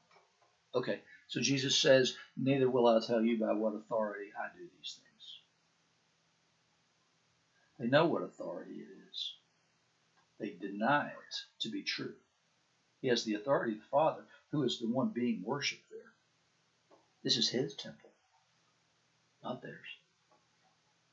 Okay, 0.75 0.99
so 1.27 1.41
Jesus 1.41 1.75
says, 1.75 2.15
Neither 2.37 2.69
will 2.69 2.87
I 2.87 2.99
tell 3.05 3.21
you 3.21 3.39
by 3.39 3.53
what 3.53 3.75
authority 3.75 4.31
I 4.37 4.55
do 4.55 4.63
these 4.63 4.97
things. 4.97 5.39
They 7.79 7.87
know 7.87 8.05
what 8.05 8.23
authority 8.23 8.73
it 8.81 8.87
is, 9.09 9.33
they 10.39 10.49
deny 10.49 11.07
it 11.07 11.35
to 11.61 11.69
be 11.69 11.81
true. 11.81 12.13
He 13.01 13.07
has 13.07 13.23
the 13.23 13.35
authority 13.35 13.73
of 13.73 13.79
the 13.79 13.85
Father, 13.85 14.25
who 14.51 14.63
is 14.63 14.79
the 14.79 14.87
one 14.87 15.09
being 15.09 15.43
worshiped 15.43 15.89
there. 15.89 16.11
This 17.23 17.37
is 17.37 17.49
his 17.49 17.73
temple, 17.75 18.08
not 19.43 19.61
theirs. 19.61 19.87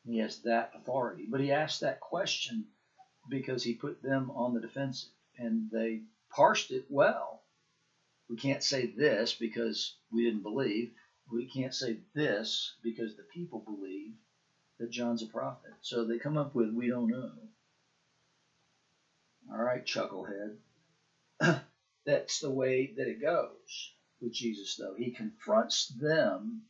He 0.04 0.18
has 0.18 0.38
that 0.42 0.72
authority. 0.74 1.26
But 1.30 1.40
he 1.40 1.52
asked 1.52 1.80
that 1.80 2.00
question 2.00 2.66
because 3.28 3.62
he 3.62 3.74
put 3.74 4.02
them 4.02 4.30
on 4.30 4.54
the 4.54 4.60
defensive, 4.60 5.10
and 5.38 5.68
they 5.72 6.02
parsed 6.30 6.70
it 6.70 6.84
well 6.88 7.36
we 8.28 8.36
can't 8.36 8.62
say 8.62 8.86
this 8.86 9.34
because 9.34 9.96
we 10.10 10.24
didn't 10.24 10.42
believe. 10.42 10.90
We 11.30 11.46
can't 11.46 11.74
say 11.74 11.98
this 12.14 12.74
because 12.82 13.14
the 13.14 13.24
people 13.24 13.60
believe 13.60 14.14
that 14.78 14.90
John's 14.90 15.22
a 15.22 15.26
prophet. 15.26 15.72
So 15.80 16.04
they 16.04 16.18
come 16.18 16.36
up 16.36 16.54
with, 16.54 16.72
we 16.72 16.88
don't 16.88 17.08
know. 17.08 17.30
All 19.50 19.62
right, 19.62 19.84
chucklehead. 19.84 20.56
That's 22.06 22.40
the 22.40 22.50
way 22.50 22.94
that 22.96 23.08
it 23.08 23.20
goes 23.20 23.92
with 24.20 24.32
Jesus, 24.32 24.76
though. 24.76 24.94
He 24.96 25.10
confronts 25.10 25.88
them 25.88 26.62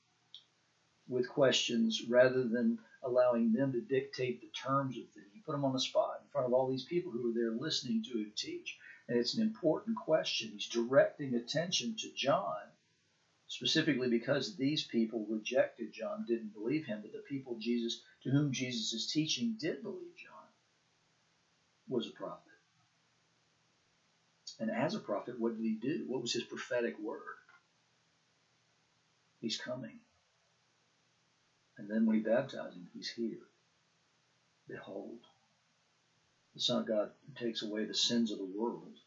with 1.08 1.28
questions 1.28 2.02
rather 2.08 2.42
than 2.42 2.78
allowing 3.02 3.52
them 3.52 3.72
to 3.72 3.80
dictate 3.80 4.40
the 4.40 4.48
terms 4.48 4.96
of 4.96 5.04
things. 5.10 5.26
He 5.32 5.40
put 5.40 5.52
them 5.52 5.64
on 5.64 5.72
the 5.72 5.80
spot 5.80 6.20
in 6.22 6.28
front 6.30 6.46
of 6.46 6.52
all 6.52 6.68
these 6.68 6.84
people 6.84 7.12
who 7.12 7.22
were 7.22 7.34
there 7.34 7.52
listening 7.52 8.02
to 8.04 8.18
him 8.18 8.32
teach. 8.36 8.76
And 9.08 9.16
it's 9.16 9.36
an 9.36 9.42
important 9.42 9.96
question. 9.96 10.50
He's 10.52 10.66
directing 10.66 11.34
attention 11.34 11.94
to 11.98 12.08
John, 12.16 12.56
specifically 13.46 14.08
because 14.08 14.56
these 14.56 14.82
people 14.82 15.26
rejected 15.28 15.92
John, 15.92 16.24
didn't 16.26 16.54
believe 16.54 16.86
him, 16.86 17.00
but 17.02 17.12
the 17.12 17.22
people 17.28 17.56
Jesus 17.60 18.00
to 18.24 18.30
whom 18.30 18.52
Jesus 18.52 18.92
is 18.92 19.10
teaching 19.12 19.56
did 19.60 19.82
believe 19.82 20.16
John 20.16 20.48
was 21.88 22.08
a 22.08 22.10
prophet. 22.10 22.42
And 24.58 24.70
as 24.70 24.94
a 24.94 25.00
prophet, 25.00 25.38
what 25.38 25.56
did 25.56 25.62
he 25.64 25.74
do? 25.80 26.04
What 26.08 26.22
was 26.22 26.32
his 26.32 26.44
prophetic 26.44 26.98
word? 26.98 27.20
He's 29.40 29.58
coming. 29.58 30.00
And 31.78 31.88
then 31.90 32.06
when 32.06 32.16
he 32.16 32.22
baptized 32.22 32.76
him, 32.76 32.88
he's 32.94 33.08
here. 33.08 33.46
Behold, 34.68 35.18
the 36.54 36.60
Son 36.60 36.80
of 36.80 36.86
God 36.86 37.10
takes 37.36 37.62
away 37.62 37.84
the 37.84 37.94
sins 37.94 38.30
of 38.30 38.38
the 38.38 38.44
world. 38.56 38.98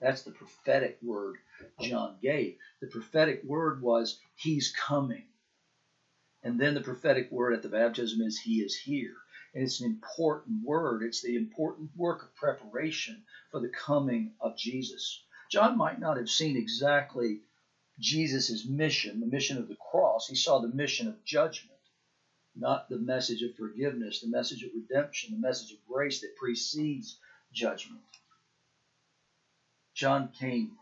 That's 0.00 0.22
the 0.22 0.32
prophetic 0.32 0.98
word 1.02 1.36
John 1.80 2.18
gave. 2.20 2.56
The 2.80 2.88
prophetic 2.88 3.42
word 3.44 3.80
was, 3.80 4.18
He's 4.34 4.72
coming. 4.72 5.24
And 6.42 6.58
then 6.60 6.74
the 6.74 6.80
prophetic 6.80 7.30
word 7.30 7.54
at 7.54 7.62
the 7.62 7.68
baptism 7.68 8.20
is, 8.20 8.38
He 8.38 8.60
is 8.60 8.74
here. 8.76 9.14
And 9.54 9.62
it's 9.62 9.80
an 9.80 9.86
important 9.86 10.64
word. 10.64 11.02
It's 11.02 11.22
the 11.22 11.36
important 11.36 11.90
work 11.96 12.22
of 12.24 12.34
preparation 12.34 13.22
for 13.50 13.60
the 13.60 13.68
coming 13.68 14.32
of 14.40 14.56
Jesus. 14.56 15.22
John 15.50 15.78
might 15.78 16.00
not 16.00 16.16
have 16.16 16.28
seen 16.28 16.56
exactly 16.56 17.40
Jesus' 18.00 18.66
mission, 18.66 19.20
the 19.20 19.26
mission 19.26 19.58
of 19.58 19.68
the 19.68 19.76
cross. 19.90 20.26
He 20.26 20.34
saw 20.34 20.58
the 20.58 20.68
mission 20.68 21.06
of 21.08 21.24
judgment, 21.24 21.78
not 22.54 22.88
the 22.88 22.98
message 22.98 23.42
of 23.42 23.54
forgiveness, 23.56 24.20
the 24.20 24.28
message 24.28 24.62
of 24.62 24.70
redemption, 24.74 25.32
the 25.32 25.46
message 25.46 25.72
of 25.72 25.78
grace 25.88 26.20
that 26.20 26.36
precedes 26.36 27.18
judgment. 27.52 28.02
John 29.94 30.30
came 30.38 30.72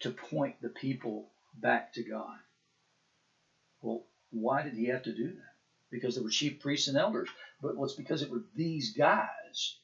to 0.00 0.10
point 0.10 0.60
the 0.60 0.68
people 0.68 1.30
back 1.54 1.92
to 1.94 2.02
God. 2.02 2.38
Well, 3.80 4.04
why 4.30 4.62
did 4.62 4.74
he 4.74 4.86
have 4.86 5.02
to 5.04 5.14
do 5.14 5.28
that? 5.28 5.54
Because 5.90 6.14
there 6.14 6.24
were 6.24 6.30
chief 6.30 6.60
priests 6.60 6.88
and 6.88 6.96
elders. 6.96 7.28
But 7.60 7.76
what's 7.76 7.94
because 7.94 8.22
it 8.22 8.30
were 8.30 8.44
these 8.54 8.94
guys 8.94 9.78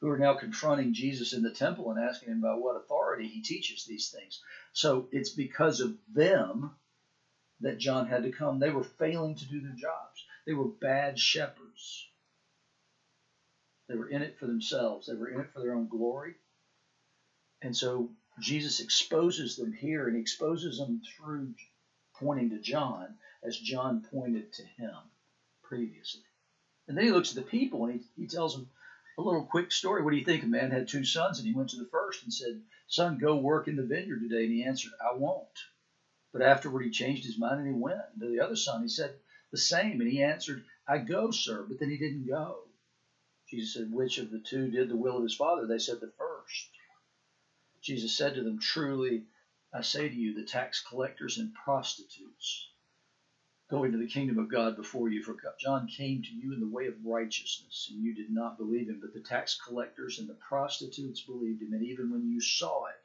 who 0.00 0.08
are 0.08 0.18
now 0.18 0.34
confronting 0.34 0.92
Jesus 0.92 1.32
in 1.32 1.42
the 1.42 1.50
temple 1.50 1.90
and 1.90 1.98
asking 1.98 2.30
him 2.30 2.40
by 2.40 2.54
what 2.54 2.76
authority 2.76 3.26
he 3.26 3.42
teaches 3.42 3.84
these 3.84 4.10
things. 4.10 4.42
So 4.72 5.08
it's 5.12 5.30
because 5.30 5.80
of 5.80 5.94
them 6.12 6.72
that 7.64 7.78
John 7.78 8.06
had 8.06 8.22
to 8.22 8.30
come. 8.30 8.58
They 8.58 8.70
were 8.70 8.84
failing 8.84 9.34
to 9.34 9.44
do 9.46 9.60
their 9.60 9.74
jobs. 9.76 10.24
They 10.46 10.54
were 10.54 10.68
bad 10.68 11.18
shepherds. 11.18 12.08
They 13.88 13.96
were 13.96 14.08
in 14.08 14.22
it 14.22 14.38
for 14.38 14.46
themselves. 14.46 15.06
They 15.06 15.14
were 15.14 15.28
in 15.28 15.40
it 15.40 15.50
for 15.52 15.60
their 15.60 15.74
own 15.74 15.88
glory. 15.88 16.34
And 17.62 17.76
so 17.76 18.10
Jesus 18.40 18.80
exposes 18.80 19.56
them 19.56 19.72
here, 19.72 20.08
and 20.08 20.16
exposes 20.16 20.78
them 20.78 21.02
through 21.16 21.54
pointing 22.18 22.50
to 22.50 22.58
John 22.58 23.14
as 23.42 23.56
John 23.56 24.04
pointed 24.10 24.52
to 24.54 24.62
him 24.62 24.94
previously. 25.62 26.22
And 26.88 26.96
then 26.96 27.04
he 27.04 27.12
looks 27.12 27.30
at 27.30 27.36
the 27.36 27.50
people 27.50 27.86
and 27.86 28.00
he, 28.16 28.22
he 28.22 28.26
tells 28.26 28.54
them 28.54 28.68
a 29.18 29.22
little 29.22 29.44
quick 29.44 29.72
story. 29.72 30.02
What 30.02 30.10
do 30.10 30.16
you 30.16 30.24
think? 30.24 30.42
A 30.42 30.46
man 30.46 30.70
had 30.70 30.88
two 30.88 31.04
sons, 31.04 31.38
and 31.38 31.46
he 31.46 31.54
went 31.54 31.70
to 31.70 31.78
the 31.78 31.88
first 31.90 32.24
and 32.24 32.32
said, 32.32 32.60
Son, 32.88 33.18
go 33.18 33.36
work 33.36 33.68
in 33.68 33.76
the 33.76 33.82
vineyard 33.82 34.20
today. 34.20 34.44
And 34.44 34.52
he 34.52 34.64
answered, 34.64 34.92
I 35.00 35.16
won't. 35.16 35.46
But 36.34 36.42
afterward 36.42 36.82
he 36.82 36.90
changed 36.90 37.24
his 37.24 37.38
mind 37.38 37.60
and 37.60 37.68
he 37.68 37.80
went. 37.80 38.00
And 38.12 38.20
to 38.20 38.28
the 38.28 38.40
other 38.40 38.56
son, 38.56 38.82
he 38.82 38.88
said 38.88 39.14
the 39.52 39.56
same. 39.56 40.00
And 40.00 40.10
he 40.10 40.20
answered, 40.20 40.64
I 40.84 40.98
go, 40.98 41.30
sir. 41.30 41.62
But 41.62 41.78
then 41.78 41.90
he 41.90 41.96
didn't 41.96 42.26
go. 42.26 42.64
Jesus 43.48 43.72
said, 43.72 43.92
Which 43.92 44.18
of 44.18 44.32
the 44.32 44.40
two 44.40 44.68
did 44.68 44.88
the 44.88 44.96
will 44.96 45.18
of 45.18 45.22
his 45.22 45.36
father? 45.36 45.68
They 45.68 45.78
said, 45.78 46.00
The 46.00 46.12
first. 46.18 46.70
Jesus 47.82 48.16
said 48.16 48.34
to 48.34 48.42
them, 48.42 48.58
Truly, 48.58 49.26
I 49.72 49.82
say 49.82 50.08
to 50.08 50.14
you, 50.14 50.34
the 50.34 50.42
tax 50.42 50.82
collectors 50.82 51.38
and 51.38 51.54
prostitutes 51.54 52.68
go 53.70 53.84
into 53.84 53.98
the 53.98 54.08
kingdom 54.08 54.40
of 54.40 54.50
God 54.50 54.74
before 54.74 55.08
you. 55.08 55.22
For 55.22 55.36
John 55.60 55.86
came 55.86 56.20
to 56.20 56.34
you 56.34 56.52
in 56.52 56.58
the 56.58 56.66
way 56.66 56.88
of 56.88 56.94
righteousness, 57.06 57.86
and 57.92 58.02
you 58.02 58.12
did 58.12 58.32
not 58.32 58.58
believe 58.58 58.88
him. 58.88 58.98
But 59.00 59.14
the 59.14 59.20
tax 59.20 59.56
collectors 59.64 60.18
and 60.18 60.28
the 60.28 60.34
prostitutes 60.34 61.20
believed 61.20 61.62
him. 61.62 61.74
And 61.74 61.84
even 61.84 62.10
when 62.10 62.28
you 62.28 62.40
saw 62.40 62.86
it, 62.86 63.00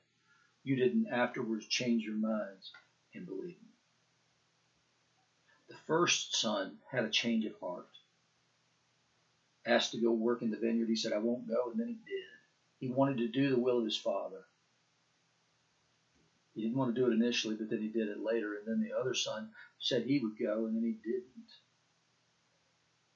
you 0.64 0.76
didn't 0.76 1.10
afterwards 1.12 1.68
change 1.68 2.04
your 2.04 2.16
minds 2.16 2.72
him. 3.28 3.56
The 5.68 5.76
first 5.88 6.36
son 6.36 6.78
had 6.90 7.04
a 7.04 7.10
change 7.10 7.46
of 7.46 7.54
heart. 7.60 7.88
Asked 9.66 9.92
to 9.92 10.02
go 10.02 10.12
work 10.12 10.42
in 10.42 10.50
the 10.50 10.58
vineyard, 10.58 10.88
he 10.88 10.96
said, 10.96 11.14
I 11.14 11.20
won't 11.20 11.48
go, 11.48 11.70
and 11.70 11.80
then 11.80 11.88
he 11.88 11.94
did. 11.94 12.24
He 12.80 12.90
wanted 12.90 13.18
to 13.18 13.28
do 13.28 13.50
the 13.50 13.60
will 13.60 13.80
of 13.80 13.86
his 13.86 13.98
father. 13.98 14.46
He 16.56 16.62
didn't 16.62 16.78
want 16.78 16.94
to 16.96 17.00
do 17.00 17.08
it 17.08 17.14
initially, 17.14 17.56
but 17.56 17.70
then 17.70 17.80
he 17.80 17.90
did 17.90 18.10
it 18.10 18.20
later. 18.20 18.56
And 18.56 18.68
then 18.68 18.82
the 18.82 18.98
other 18.98 19.14
son 19.14 19.50
said 19.80 20.04
he 20.04 20.20
would 20.20 20.38
go, 20.39 20.65
and 20.65 20.76
then 20.76 20.84
he 20.84 20.93
didn't. 21.04 21.24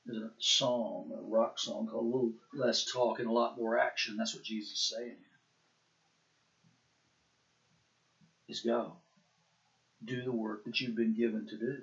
There's 0.06 0.22
a 0.22 0.32
song, 0.38 1.12
a 1.18 1.22
rock 1.22 1.58
song 1.58 1.88
called 1.88 2.04
A 2.04 2.08
Little 2.08 2.34
Less 2.54 2.84
Talk 2.84 3.20
and 3.20 3.28
a 3.28 3.32
Lot 3.32 3.58
More 3.58 3.78
Action. 3.78 4.18
That's 4.18 4.36
what 4.36 4.44
Jesus 4.44 4.74
is 4.74 4.94
saying 4.96 5.08
here. 5.08 5.40
Is 8.50 8.62
go. 8.62 8.98
Do 10.06 10.24
the 10.24 10.32
work 10.32 10.66
that 10.66 10.80
you've 10.80 10.96
been 10.96 11.16
given 11.16 11.48
to 11.48 11.58
do. 11.58 11.78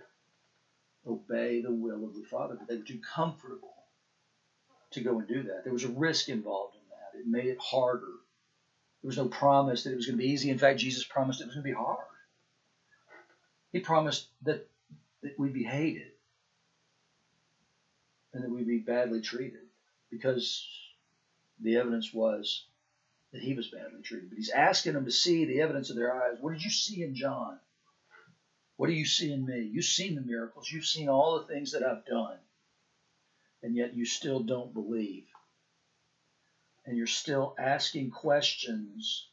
Obey 1.07 1.63
the 1.63 1.73
will 1.73 2.05
of 2.05 2.15
the 2.15 2.25
Father. 2.31 2.57
But 2.57 2.69
they 2.69 2.77
were 2.77 2.85
too 2.85 3.01
comfortable 3.15 3.75
to 4.93 5.01
go 5.01 5.19
and 5.19 5.29
do 5.29 5.45
that. 5.45 5.65
There 5.65 5.73
was 5.73 5.85
a 5.85 5.89
risk 5.89 6.29
involved 6.29 6.77
in 6.77 6.83
that. 6.91 7.19
It 7.19 7.27
made 7.27 7.47
it 7.47 7.59
harder 7.61 8.21
there 9.03 9.09
was 9.09 9.17
no 9.17 9.29
promise 9.29 9.85
that 9.85 9.93
it 9.93 9.97
was 9.97 10.07
going 10.07 10.19
to 10.19 10.23
be 10.23 10.31
easy. 10.31 10.51
In 10.51 10.59
fact, 10.59 10.79
Jesus 10.79 11.05
promised 11.05 11.41
it 11.41 11.47
was 11.47 11.55
going 11.55 11.65
to 11.65 11.71
be 11.71 11.75
hard. 11.75 11.99
He 13.73 13.81
promised 13.81 14.29
that, 14.43 14.69
that 15.23 15.39
we'd 15.39 15.55
be 15.55 15.65
hated 15.65 16.13
and 18.35 18.45
that 18.45 18.51
we'd 18.51 18.67
be 18.67 18.79
badly 18.79 19.21
treated 19.23 19.61
because 20.11 20.67
the 21.61 21.77
evidence 21.77 22.13
was 22.13 22.67
that 23.33 23.43
he 23.43 23.55
was 23.55 23.69
badly 23.69 24.03
treated. 24.03 24.29
But 24.29 24.37
he's 24.37 24.51
asking 24.51 24.95
them 24.95 25.07
to 25.07 25.11
see 25.11 25.45
the 25.47 25.63
evidence 25.63 25.89
of 25.89 25.97
their 25.97 26.15
eyes. 26.15 26.37
What 26.41 26.53
did 26.53 26.65
you 26.65 26.71
see 26.71 27.03
in 27.03 27.15
John? 27.15 27.59
What 28.81 28.89
do 28.89 28.95
you 28.95 29.05
see 29.05 29.31
in 29.31 29.45
me? 29.45 29.69
You've 29.71 29.85
seen 29.85 30.15
the 30.15 30.23
miracles, 30.23 30.73
you've 30.73 30.87
seen 30.87 31.11
all 31.11 31.39
the 31.39 31.53
things 31.53 31.73
that 31.73 31.83
I've 31.83 32.07
done, 32.07 32.39
and 33.63 33.77
yet 33.77 33.93
you 33.93 34.07
still 34.07 34.41
don't 34.41 34.73
believe 34.73 35.27
and 36.87 36.97
you're 36.97 37.07
still 37.07 37.55
asking 37.59 38.11
questions 38.11 39.29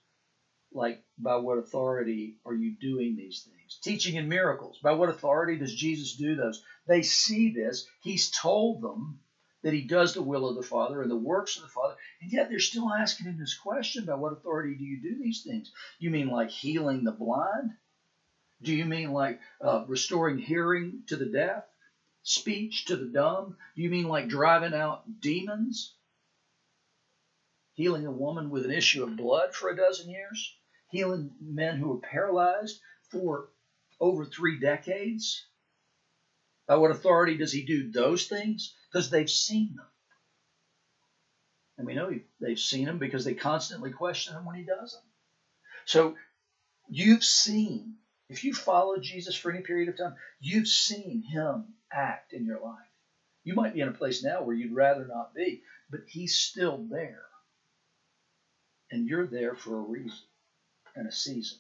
like, 0.74 1.02
by 1.18 1.38
what 1.38 1.58
authority 1.58 2.36
are 2.46 2.54
you 2.54 2.76
doing 2.80 3.16
these 3.16 3.48
things? 3.50 3.80
Teaching 3.82 4.16
in 4.16 4.28
miracles. 4.28 4.80
By 4.84 4.92
what 4.92 5.10
authority 5.10 5.58
does 5.58 5.74
Jesus 5.74 6.18
do 6.18 6.36
those? 6.36 6.62
They 6.86 7.02
see 7.02 7.54
this. 7.54 7.88
He's 8.02 8.30
told 8.30 8.82
them 8.82 9.22
that 9.64 9.74
he 9.74 9.88
does 9.88 10.14
the 10.14 10.22
will 10.22 10.50
of 10.50 10.58
the 10.58 10.62
Father 10.62 11.02
and 11.02 11.10
the 11.10 11.16
works 11.16 11.56
of 11.56 11.64
the 11.64 11.70
Father, 11.70 11.96
and 12.22 12.32
yet 12.32 12.50
they're 12.50 12.60
still 12.60 12.92
asking 12.92 13.28
him 13.28 13.40
this 13.40 13.58
question 13.58 14.06
by 14.06 14.16
what 14.16 14.34
authority 14.34 14.76
do 14.76 14.84
you 14.84 15.02
do 15.02 15.18
these 15.18 15.42
things? 15.42 15.72
You 16.00 16.10
mean 16.10 16.28
like 16.28 16.50
healing 16.50 17.06
the 17.06 17.12
blind? 17.14 17.72
Do 18.62 18.74
you 18.74 18.86
mean 18.86 19.12
like 19.12 19.40
uh, 19.62 19.86
restoring 19.88 20.38
hearing 20.38 21.04
to 21.08 21.16
the 21.16 21.26
deaf? 21.26 21.64
Speech 22.24 22.86
to 22.86 22.96
the 22.96 23.06
dumb? 23.06 23.56
Do 23.76 23.82
you 23.82 23.90
mean 23.90 24.08
like 24.08 24.28
driving 24.28 24.74
out 24.74 25.04
demons? 25.22 25.94
healing 27.78 28.08
a 28.08 28.12
woman 28.12 28.50
with 28.50 28.66
an 28.66 28.72
issue 28.72 29.04
of 29.04 29.16
blood 29.16 29.54
for 29.54 29.70
a 29.70 29.76
dozen 29.76 30.10
years, 30.10 30.58
healing 30.90 31.32
men 31.40 31.78
who 31.78 31.90
were 31.90 32.00
paralyzed 32.00 32.82
for 33.12 33.50
over 34.00 34.26
three 34.26 34.60
decades. 34.60 35.46
By 36.68 36.76
what 36.78 36.90
authority 36.90 37.38
does 37.38 37.52
he 37.52 37.64
do 37.64 37.92
those 37.92 38.26
things? 38.26 38.74
Because 38.92 39.12
they've 39.12 39.30
seen 39.30 39.76
them. 39.76 39.86
And 41.78 41.86
we 41.86 41.94
know 41.94 42.12
they've 42.42 42.60
seen 42.60 42.88
him 42.88 42.98
because 42.98 43.24
they 43.24 43.36
constantly 43.36 43.92
question 43.92 44.36
him 44.36 44.44
when 44.44 44.56
he 44.56 44.64
does 44.64 44.94
them. 44.94 45.04
So 45.86 46.16
you've 46.90 47.24
seen, 47.24 47.98
if 48.30 48.44
you 48.44 48.54
followed 48.54 49.02
Jesus 49.02 49.36
for 49.36 49.52
any 49.52 49.62
period 49.62 49.90
of 49.90 49.98
time, 49.98 50.16
you've 50.40 50.68
seen 50.68 51.22
him 51.22 51.74
act 51.92 52.34
in 52.34 52.46
your 52.46 52.60
life. 52.60 52.76
You 53.44 53.54
might 53.54 53.74
be 53.74 53.82
in 53.82 53.88
a 53.88 53.94
place 53.94 54.24
now 54.24 54.44
where 54.44 54.56
you'd 54.56 54.76
rather 54.76 55.06
not 55.06 55.34
be, 55.34 55.64
but 55.90 56.02
he's 56.08 56.36
still 56.36 56.86
there. 56.90 57.24
And 58.92 59.08
you're 59.08 59.28
there 59.28 59.56
for 59.56 59.78
a 59.78 59.82
reason 59.82 60.28
and 60.96 61.08
a 61.08 61.12
season. 61.12 61.60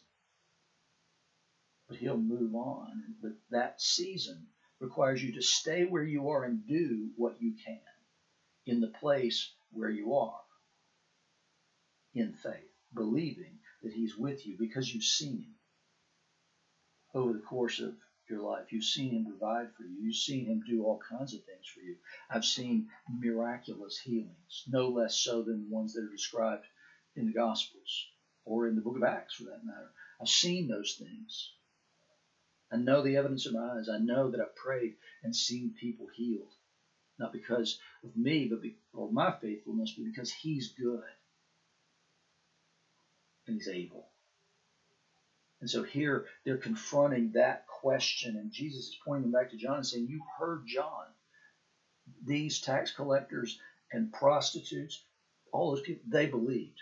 But 1.88 1.98
he'll 1.98 2.18
move 2.18 2.54
on. 2.56 3.16
But 3.22 3.34
that 3.52 3.82
season 3.82 4.48
requires 4.82 5.24
you 5.24 5.34
to 5.34 5.42
stay 5.42 5.86
where 5.86 6.04
you 6.04 6.30
are 6.30 6.44
and 6.44 6.68
do 6.68 7.10
what 7.16 7.42
you 7.42 7.54
can 7.66 7.80
in 8.66 8.82
the 8.82 8.88
place 9.00 9.54
where 9.72 9.90
you 9.90 10.16
are 10.16 10.42
in 12.14 12.34
faith, 12.34 12.74
believing 12.94 13.60
that 13.84 13.94
he's 13.94 14.18
with 14.18 14.46
you 14.46 14.58
because 14.60 14.94
you've 14.94 15.04
seen 15.04 15.38
him 15.44 15.57
over 17.14 17.34
the 17.34 17.40
course 17.40 17.80
of 17.80 17.94
your 18.30 18.42
life. 18.42 18.72
You've 18.72 18.84
seen 18.84 19.12
him 19.12 19.26
provide 19.26 19.70
for 19.76 19.84
you. 19.84 19.96
You've 20.02 20.16
seen 20.16 20.46
him 20.46 20.62
do 20.68 20.84
all 20.84 21.00
kinds 21.10 21.34
of 21.34 21.44
things 21.44 21.66
for 21.74 21.82
you. 21.82 21.96
I've 22.30 22.46
seen 22.46 22.88
miraculous 23.10 23.98
healings, 23.98 24.64
no 24.68 24.90
less 24.90 25.16
so 25.16 25.42
than 25.42 25.62
the 25.64 25.74
ones 25.76 25.94
that 25.94 26.04
are 26.04 26.12
described 26.12 26.66
in 27.16 27.26
the 27.26 27.34
Gospels 27.34 28.08
or 28.46 28.68
in 28.68 28.76
the 28.76 28.82
book 28.82 28.98
of 28.98 29.04
Acts 29.04 29.36
for 29.36 29.46
that 29.46 29.66
matter. 29.66 29.92
I've 30.22 30.30
seen 30.30 30.68
those 30.68 30.96
things. 31.00 31.52
I 32.72 32.78
know 32.78 33.02
the 33.02 33.16
evidence 33.16 33.46
of 33.46 33.54
my 33.54 33.78
eyes. 33.78 33.88
I 33.90 33.98
know 33.98 34.30
that 34.32 34.42
I've 34.42 34.56
prayed 34.56 34.96
and 35.24 35.36
seen 35.36 35.74
people 35.80 36.08
healed. 36.14 36.52
Not 37.20 37.34
because 37.34 37.80
of 38.04 38.16
me, 38.16 38.48
but 38.50 38.62
be, 38.62 38.78
or 38.94 39.12
my 39.12 39.32
faithfulness, 39.32 39.94
but 39.98 40.06
because 40.06 40.32
He's 40.32 40.74
good 40.74 41.02
and 43.48 43.56
He's 43.56 43.70
able. 43.70 44.10
And 45.62 45.70
so 45.70 45.84
here 45.84 46.26
they're 46.46 46.58
confronting 46.58 47.32
that 47.34 47.66
question, 47.68 48.36
and 48.38 48.52
Jesus 48.52 48.90
is 48.90 48.98
pointing 49.04 49.32
them 49.32 49.40
back 49.40 49.52
to 49.52 49.58
John 49.58 49.78
and 49.78 49.88
saying, 49.88 50.08
You 50.08 50.22
heard 50.38 50.66
John. 50.68 51.06
These 52.26 52.62
tax 52.62 52.92
collectors 52.92 53.60
and 53.92 54.14
prostitutes, 54.14 55.04
all 55.52 55.72
those 55.72 55.82
people, 55.82 56.04
they 56.08 56.28
believed. 56.28 56.80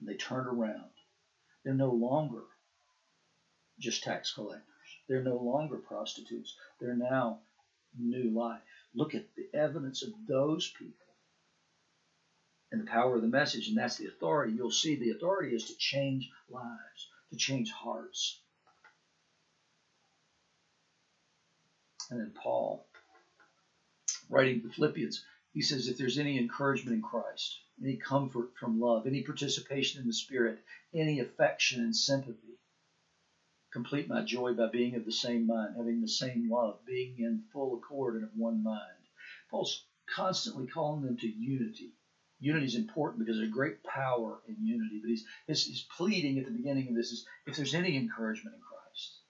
And 0.00 0.08
they 0.08 0.14
turned 0.14 0.46
around. 0.46 0.90
They're 1.64 1.74
no 1.74 1.90
longer 1.90 2.42
just 3.78 4.02
tax 4.04 4.32
collectors. 4.32 4.62
They're 5.08 5.22
no 5.22 5.36
longer 5.36 5.76
prostitutes. 5.78 6.56
They're 6.80 6.94
now 6.94 7.40
new 7.98 8.30
life. 8.30 8.60
Look 8.94 9.14
at 9.14 9.26
the 9.36 9.48
evidence 9.58 10.02
of 10.02 10.10
those 10.28 10.72
people 10.78 11.06
and 12.72 12.80
the 12.80 12.90
power 12.90 13.16
of 13.16 13.22
the 13.22 13.28
message, 13.28 13.68
and 13.68 13.76
that's 13.76 13.96
the 13.96 14.06
authority. 14.06 14.52
You'll 14.52 14.70
see 14.70 14.96
the 14.96 15.10
authority 15.10 15.54
is 15.54 15.64
to 15.66 15.76
change 15.76 16.30
lives, 16.50 17.08
to 17.30 17.36
change 17.36 17.72
hearts. 17.72 18.40
And 22.10 22.20
then 22.20 22.32
Paul, 22.34 22.86
writing 24.28 24.62
the 24.62 24.72
Philippians, 24.72 25.24
he 25.52 25.62
says, 25.62 25.88
if 25.88 25.98
there's 25.98 26.18
any 26.18 26.38
encouragement 26.38 26.96
in 26.96 27.02
Christ, 27.02 27.58
any 27.82 27.96
comfort 27.96 28.50
from 28.58 28.80
love, 28.80 29.06
any 29.06 29.22
participation 29.22 30.00
in 30.00 30.06
the 30.06 30.12
Spirit, 30.12 30.62
any 30.94 31.20
affection 31.20 31.80
and 31.80 31.96
sympathy, 31.96 32.58
complete 33.72 34.08
my 34.08 34.22
joy 34.22 34.52
by 34.54 34.68
being 34.68 34.94
of 34.94 35.04
the 35.04 35.12
same 35.12 35.46
mind, 35.46 35.74
having 35.76 36.00
the 36.00 36.08
same 36.08 36.50
love, 36.50 36.78
being 36.86 37.18
in 37.18 37.42
full 37.52 37.76
accord 37.76 38.14
and 38.14 38.24
of 38.24 38.30
one 38.36 38.62
mind. 38.62 38.80
Paul's 39.50 39.84
constantly 40.06 40.66
calling 40.66 41.02
them 41.02 41.16
to 41.18 41.28
unity. 41.28 41.90
Unity 42.38 42.66
is 42.66 42.74
important 42.74 43.18
because 43.18 43.38
there's 43.38 43.50
great 43.50 43.82
power 43.82 44.40
in 44.46 44.56
unity. 44.64 45.00
But 45.00 45.08
he's, 45.08 45.24
he's, 45.46 45.64
he's 45.64 45.86
pleading 45.96 46.38
at 46.38 46.44
the 46.44 46.50
beginning 46.50 46.88
of 46.88 46.94
this 46.94 47.10
is 47.10 47.24
if 47.46 47.56
there's 47.56 47.74
any 47.74 47.96
encouragement 47.96 48.56
in 48.56 48.62
Christ, 48.62 49.20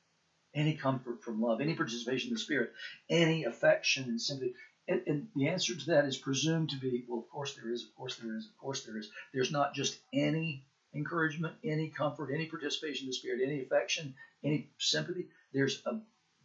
any 0.55 0.75
comfort 0.75 1.23
from 1.23 1.40
love, 1.40 1.61
any 1.61 1.75
participation 1.75 2.29
in 2.29 2.35
the 2.35 2.40
Spirit, 2.40 2.73
any 3.09 3.45
affection 3.45 4.05
and 4.05 4.21
sympathy. 4.21 4.55
And, 4.88 5.03
and, 5.07 5.29
the 5.37 5.49
answer 5.49 5.75
to 5.75 5.87
that 5.87 6.05
is 6.05 6.16
presumed 6.16 6.71
to 6.71 6.79
be, 6.79 7.05
well, 7.09 7.21
of 7.21 7.29
course 7.29 7.55
there 7.55 7.71
is, 7.71 7.85
of 7.85 7.95
course 7.97 8.16
there 8.16 8.37
is, 8.37 8.47
of 8.47 8.57
course 8.59 8.85
there 8.85 8.99
is. 8.99 9.09
There's 9.33 9.53
not 9.53 9.75
just 9.75 9.99
any 10.12 10.64
encouragement, 10.95 11.55
any 11.64 11.90
comfort, 11.90 12.33
any 12.33 12.47
participation 12.47 13.05
in 13.05 13.11
the 13.11 13.14
Spirit, 13.14 13.40
any 13.45 13.61
affection, 13.61 14.14
any 14.42 14.69
sympathy. 14.79 15.27
There's 15.53 15.83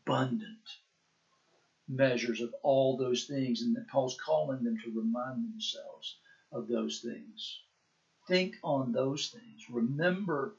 abundant 0.05 0.57
measures 1.87 2.41
of 2.41 2.53
all 2.61 2.97
those 2.97 3.25
things, 3.25 3.61
and 3.61 3.75
Paul's 3.87 4.17
calling 4.23 4.63
them 4.63 4.77
to 4.83 4.99
remind 4.99 5.43
themselves 5.43 6.17
of 6.51 6.67
those 6.67 6.99
things. 6.99 7.59
Think 8.27 8.55
on 8.63 8.91
those 8.91 9.29
things. 9.29 9.69
Remember 9.69 10.55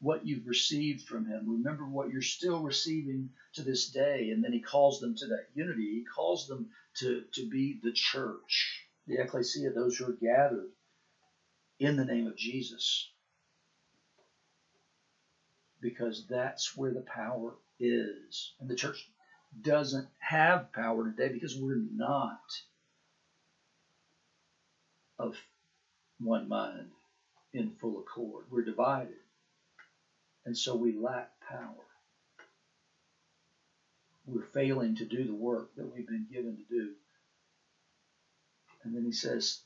what 0.00 0.26
you've 0.26 0.46
received 0.46 1.06
from 1.06 1.26
him. 1.26 1.44
Remember 1.48 1.86
what 1.86 2.10
you're 2.10 2.22
still 2.22 2.60
receiving 2.60 3.30
to 3.54 3.62
this 3.62 3.90
day. 3.90 4.30
And 4.30 4.42
then 4.42 4.52
he 4.52 4.60
calls 4.60 5.00
them 5.00 5.14
to 5.16 5.26
that 5.26 5.46
unity. 5.54 6.00
He 6.00 6.04
calls 6.04 6.48
them 6.48 6.70
to, 6.98 7.22
to 7.34 7.48
be 7.48 7.78
the 7.82 7.92
church, 7.92 8.86
the 9.06 9.20
ecclesia, 9.20 9.70
those 9.70 9.96
who 9.96 10.06
are 10.06 10.12
gathered 10.12 10.70
in 11.78 11.96
the 11.96 12.04
name 12.04 12.26
of 12.26 12.36
Jesus. 12.36 13.08
Because 15.80 16.26
that's 16.28 16.76
where 16.76 16.92
the 16.92 17.02
power 17.02 17.54
is. 17.78 18.54
And 18.60 18.68
the 18.68 18.76
church 18.76 19.08
doesn't 19.60 20.08
have 20.18 20.72
power 20.72 21.10
today 21.10 21.32
because 21.32 21.56
we're 21.56 21.82
not 21.94 22.40
of 25.22 25.36
one 26.18 26.48
mind 26.48 26.90
in 27.52 27.70
full 27.80 28.00
accord. 28.00 28.44
We're 28.50 28.64
divided. 28.64 29.14
And 30.44 30.56
so 30.56 30.74
we 30.74 30.96
lack 30.96 31.30
power. 31.48 31.86
We're 34.26 34.46
failing 34.54 34.96
to 34.96 35.04
do 35.04 35.24
the 35.24 35.34
work 35.34 35.74
that 35.76 35.92
we've 35.92 36.06
been 36.06 36.26
given 36.32 36.56
to 36.56 36.74
do. 36.74 36.90
And 38.84 38.94
then 38.94 39.04
he 39.04 39.12
says, 39.12 39.60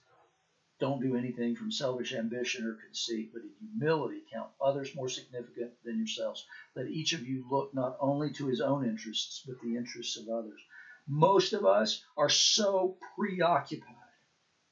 don't 0.78 1.00
do 1.00 1.16
anything 1.16 1.56
from 1.56 1.72
selfish 1.72 2.12
ambition 2.12 2.66
or 2.66 2.78
conceit, 2.84 3.30
but 3.32 3.42
in 3.42 3.50
humility 3.78 4.22
count 4.30 4.50
others 4.60 4.94
more 4.94 5.08
significant 5.08 5.70
than 5.84 5.96
yourselves. 5.96 6.44
Let 6.74 6.88
each 6.88 7.14
of 7.14 7.26
you 7.26 7.46
look 7.50 7.74
not 7.74 7.96
only 7.98 8.32
to 8.34 8.46
his 8.46 8.60
own 8.60 8.86
interests, 8.86 9.42
but 9.46 9.56
the 9.62 9.76
interests 9.76 10.18
of 10.18 10.28
others. 10.28 10.60
Most 11.08 11.54
of 11.54 11.64
us 11.64 12.02
are 12.16 12.28
so 12.28 12.96
preoccupied 13.16 13.95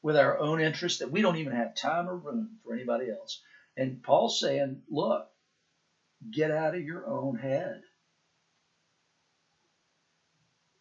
with 0.05 0.19
our 0.19 0.39
own 0.39 0.61
interests 0.61 0.99
that 0.99 1.11
we 1.11 1.23
don't 1.23 1.39
even 1.39 1.55
have 1.55 1.75
time 1.75 2.07
or 2.07 2.15
room 2.15 2.59
for 2.63 2.75
anybody 2.75 3.09
else. 3.09 3.41
And 3.75 4.03
Paul's 4.03 4.39
saying, 4.39 4.83
look, 4.91 5.27
get 6.31 6.51
out 6.51 6.75
of 6.75 6.83
your 6.83 7.09
own 7.09 7.37
head. 7.37 7.81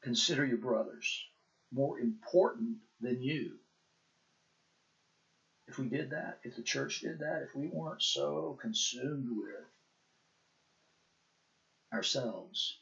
Consider 0.01 0.43
your 0.43 0.57
brothers 0.57 1.25
more 1.71 1.97
important 1.99 2.75
than 2.99 3.21
you. 3.21 3.53
If 5.69 5.77
we 5.77 5.87
did 5.87 6.09
that, 6.09 6.39
if 6.43 6.57
the 6.57 6.61
church 6.61 6.99
did 6.99 7.19
that, 7.19 7.43
if 7.43 7.55
we 7.55 7.67
weren't 7.67 8.03
so 8.03 8.57
consumed 8.59 9.29
with 9.29 9.63
ourselves, 11.93 12.77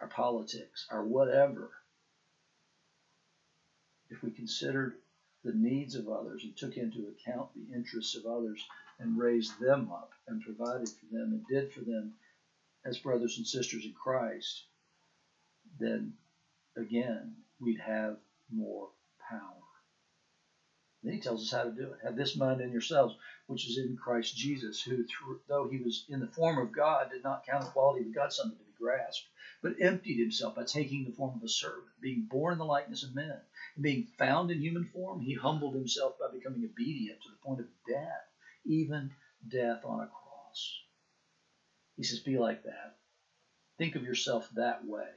our 0.00 0.08
politics, 0.08 0.86
our 0.90 1.04
whatever, 1.04 1.68
if 4.16 4.22
we 4.22 4.30
considered 4.30 4.94
the 5.44 5.52
needs 5.52 5.94
of 5.94 6.08
others 6.08 6.42
and 6.42 6.56
took 6.56 6.76
into 6.76 7.08
account 7.08 7.50
the 7.54 7.74
interests 7.74 8.16
of 8.16 8.24
others 8.24 8.64
and 8.98 9.18
raised 9.18 9.60
them 9.60 9.90
up 9.92 10.10
and 10.26 10.42
provided 10.42 10.88
for 10.88 11.06
them 11.12 11.32
and 11.32 11.46
did 11.46 11.70
for 11.70 11.80
them 11.80 12.14
as 12.86 12.98
brothers 12.98 13.36
and 13.36 13.46
sisters 13.46 13.84
in 13.84 13.92
Christ, 13.92 14.64
then 15.78 16.14
again, 16.76 17.34
we'd 17.60 17.80
have 17.80 18.16
more 18.50 18.88
power. 19.28 19.40
Then 21.02 21.12
he 21.12 21.20
tells 21.20 21.42
us 21.42 21.50
how 21.50 21.64
to 21.64 21.70
do 21.70 21.92
it. 21.92 21.98
Have 22.02 22.16
this 22.16 22.36
mind 22.36 22.60
in 22.60 22.72
yourselves, 22.72 23.14
which 23.46 23.68
is 23.68 23.76
in 23.76 23.96
Christ 24.02 24.34
Jesus, 24.34 24.80
who, 24.82 25.04
through, 25.04 25.40
though 25.46 25.68
he 25.68 25.78
was 25.78 26.06
in 26.08 26.20
the 26.20 26.26
form 26.26 26.58
of 26.58 26.72
God, 26.72 27.10
did 27.10 27.22
not 27.22 27.44
count 27.44 27.64
equality 27.64 28.02
with 28.02 28.14
God 28.14 28.32
something 28.32 28.58
to 28.58 28.64
be 28.64 28.72
grasped, 28.78 29.26
but 29.62 29.80
emptied 29.80 30.18
himself 30.18 30.54
by 30.56 30.64
taking 30.64 31.04
the 31.04 31.12
form 31.12 31.36
of 31.36 31.42
a 31.44 31.48
servant, 31.48 31.84
being 32.00 32.22
born 32.22 32.54
in 32.54 32.58
the 32.58 32.64
likeness 32.64 33.04
of 33.04 33.14
men 33.14 33.38
being 33.80 34.06
found 34.18 34.50
in 34.50 34.60
human 34.60 34.84
form, 34.84 35.20
he 35.20 35.34
humbled 35.34 35.74
himself 35.74 36.14
by 36.18 36.28
becoming 36.32 36.64
obedient 36.64 37.20
to 37.22 37.28
the 37.30 37.36
point 37.44 37.60
of 37.60 37.66
death, 37.88 38.24
even 38.64 39.10
death 39.48 39.84
on 39.84 40.00
a 40.00 40.06
cross. 40.06 40.80
He 41.96 42.02
says, 42.02 42.20
Be 42.20 42.38
like 42.38 42.62
that. 42.64 42.96
Think 43.78 43.94
of 43.94 44.02
yourself 44.02 44.48
that 44.54 44.84
way. 44.84 45.08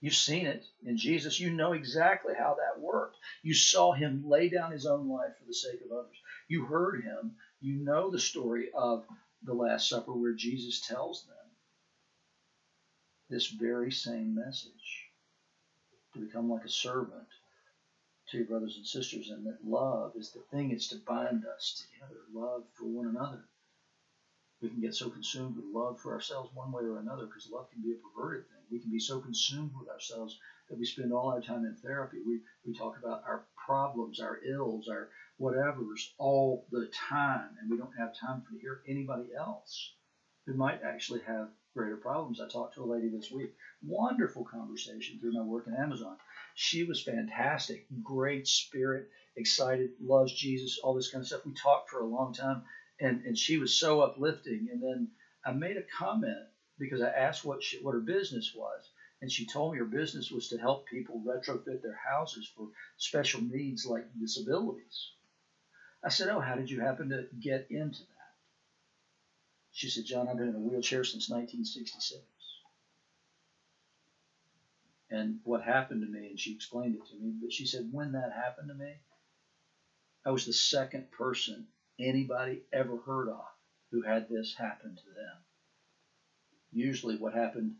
You've 0.00 0.14
seen 0.14 0.46
it 0.46 0.64
in 0.84 0.98
Jesus. 0.98 1.40
You 1.40 1.50
know 1.50 1.72
exactly 1.72 2.34
how 2.36 2.56
that 2.58 2.80
worked. 2.80 3.16
You 3.42 3.54
saw 3.54 3.92
him 3.92 4.28
lay 4.28 4.48
down 4.48 4.70
his 4.70 4.86
own 4.86 5.08
life 5.08 5.32
for 5.38 5.44
the 5.46 5.54
sake 5.54 5.80
of 5.84 5.92
others. 5.92 6.16
You 6.46 6.66
heard 6.66 7.02
him. 7.02 7.36
You 7.60 7.76
know 7.76 8.10
the 8.10 8.18
story 8.18 8.68
of 8.74 9.04
the 9.42 9.54
Last 9.54 9.88
Supper 9.88 10.12
where 10.12 10.34
Jesus 10.34 10.86
tells 10.86 11.24
them 11.24 11.36
this 13.30 13.46
very 13.48 13.90
same 13.90 14.34
message 14.34 15.03
to 16.14 16.20
become 16.20 16.48
like 16.48 16.64
a 16.64 16.68
servant 16.70 17.26
to 18.28 18.38
your 18.38 18.46
brothers 18.46 18.76
and 18.76 18.86
sisters, 18.86 19.30
and 19.30 19.46
that 19.46 19.64
love 19.64 20.12
is 20.16 20.30
the 20.30 20.40
thing 20.50 20.70
it's 20.70 20.88
to 20.88 20.96
bind 21.06 21.44
us 21.44 21.84
together, 21.84 22.20
love 22.32 22.64
for 22.72 22.84
one 22.86 23.06
another. 23.06 23.44
We 24.62 24.70
can 24.70 24.80
get 24.80 24.94
so 24.94 25.10
consumed 25.10 25.56
with 25.56 25.66
love 25.66 25.98
for 25.98 26.12
ourselves 26.12 26.50
one 26.54 26.72
way 26.72 26.84
or 26.84 26.98
another 26.98 27.26
because 27.26 27.50
love 27.52 27.68
can 27.70 27.82
be 27.82 27.92
a 27.92 27.96
perverted 27.96 28.46
thing. 28.48 28.62
We 28.70 28.78
can 28.78 28.90
be 28.90 28.98
so 28.98 29.20
consumed 29.20 29.72
with 29.78 29.88
ourselves 29.88 30.38
that 30.70 30.78
we 30.78 30.86
spend 30.86 31.12
all 31.12 31.28
our 31.28 31.40
time 31.40 31.64
in 31.66 31.74
therapy. 31.74 32.18
We, 32.26 32.40
we 32.64 32.72
talk 32.72 32.96
about 32.96 33.22
our 33.26 33.42
problems, 33.66 34.20
our 34.20 34.38
ills, 34.42 34.88
our 34.88 35.08
whatevers 35.38 36.12
all 36.16 36.64
the 36.70 36.88
time, 37.10 37.50
and 37.60 37.70
we 37.70 37.76
don't 37.76 37.98
have 37.98 38.14
time 38.14 38.42
to 38.48 38.58
hear 38.58 38.80
anybody 38.86 39.34
else 39.36 39.92
who 40.46 40.54
might 40.54 40.80
actually 40.82 41.20
have 41.26 41.48
greater 41.74 41.96
problems. 41.96 42.40
I 42.40 42.48
talked 42.48 42.74
to 42.74 42.84
a 42.84 42.86
lady 42.92 43.08
this 43.08 43.30
week. 43.30 43.52
Wonderful 43.84 44.44
conversation 44.44 45.18
through 45.18 45.32
my 45.32 45.42
work 45.42 45.66
in 45.66 45.74
Amazon. 45.74 46.16
She 46.54 46.84
was 46.84 47.02
fantastic, 47.02 47.86
great 48.02 48.46
spirit, 48.46 49.10
excited, 49.36 49.90
loves 50.00 50.32
Jesus, 50.32 50.78
all 50.78 50.94
this 50.94 51.10
kind 51.10 51.22
of 51.22 51.26
stuff. 51.26 51.44
We 51.44 51.52
talked 51.52 51.90
for 51.90 52.00
a 52.00 52.06
long 52.06 52.32
time, 52.32 52.62
and, 53.00 53.24
and 53.24 53.36
she 53.36 53.58
was 53.58 53.74
so 53.74 54.00
uplifting. 54.00 54.68
And 54.72 54.82
then 54.82 55.08
I 55.44 55.52
made 55.52 55.76
a 55.76 55.82
comment 55.82 56.46
because 56.78 57.02
I 57.02 57.10
asked 57.10 57.44
what 57.44 57.62
she, 57.62 57.78
what 57.82 57.94
her 57.94 58.00
business 58.00 58.52
was, 58.54 58.88
and 59.20 59.30
she 59.30 59.46
told 59.46 59.72
me 59.72 59.78
her 59.78 59.84
business 59.84 60.30
was 60.30 60.48
to 60.48 60.58
help 60.58 60.86
people 60.86 61.22
retrofit 61.26 61.82
their 61.82 61.98
houses 62.08 62.50
for 62.56 62.68
special 62.98 63.40
needs 63.42 63.84
like 63.84 64.06
disabilities. 64.18 65.10
I 66.04 66.10
said, 66.10 66.28
"Oh, 66.28 66.40
how 66.40 66.54
did 66.54 66.70
you 66.70 66.80
happen 66.80 67.08
to 67.10 67.26
get 67.40 67.66
into 67.70 68.00
that?" 68.00 68.13
She 69.74 69.88
said, 69.88 70.04
John, 70.04 70.28
I've 70.28 70.38
been 70.38 70.48
in 70.48 70.56
a 70.56 70.60
wheelchair 70.60 71.04
since 71.04 71.30
1966. 71.30 72.22
And 75.10 75.36
what 75.44 75.62
happened 75.62 76.02
to 76.02 76.08
me, 76.08 76.28
and 76.30 76.40
she 76.40 76.52
explained 76.52 76.94
it 76.96 77.06
to 77.08 77.16
me, 77.16 77.34
but 77.40 77.52
she 77.52 77.66
said, 77.66 77.88
when 77.92 78.12
that 78.12 78.32
happened 78.32 78.68
to 78.70 78.74
me, 78.74 79.00
I 80.26 80.30
was 80.30 80.44
the 80.44 80.52
second 80.52 81.10
person 81.12 81.66
anybody 82.00 82.62
ever 82.72 82.96
heard 82.96 83.28
of 83.28 83.44
who 83.92 84.02
had 84.02 84.28
this 84.28 84.54
happen 84.56 84.96
to 84.96 85.10
them. 85.14 85.38
Usually, 86.72 87.16
what 87.16 87.34
happened, 87.34 87.72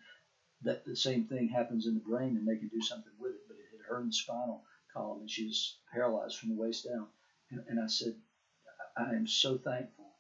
that 0.62 0.84
the 0.84 0.96
same 0.96 1.24
thing 1.24 1.48
happens 1.48 1.86
in 1.86 1.94
the 1.94 2.00
brain 2.00 2.36
and 2.36 2.46
they 2.48 2.56
can 2.56 2.68
do 2.68 2.80
something 2.80 3.12
with 3.18 3.34
it, 3.34 3.42
but 3.48 3.56
it 3.56 3.66
hit 3.72 3.80
her 3.88 4.00
in 4.00 4.06
the 4.06 4.12
spinal 4.12 4.62
column, 4.92 5.20
and 5.20 5.30
she 5.30 5.44
was 5.44 5.74
paralyzed 5.92 6.36
from 6.36 6.50
the 6.50 6.56
waist 6.56 6.84
down. 6.84 7.08
And, 7.50 7.60
and 7.68 7.80
I 7.80 7.86
said, 7.86 8.14
I 8.96 9.14
am 9.14 9.26
so 9.26 9.56
thankful 9.56 10.12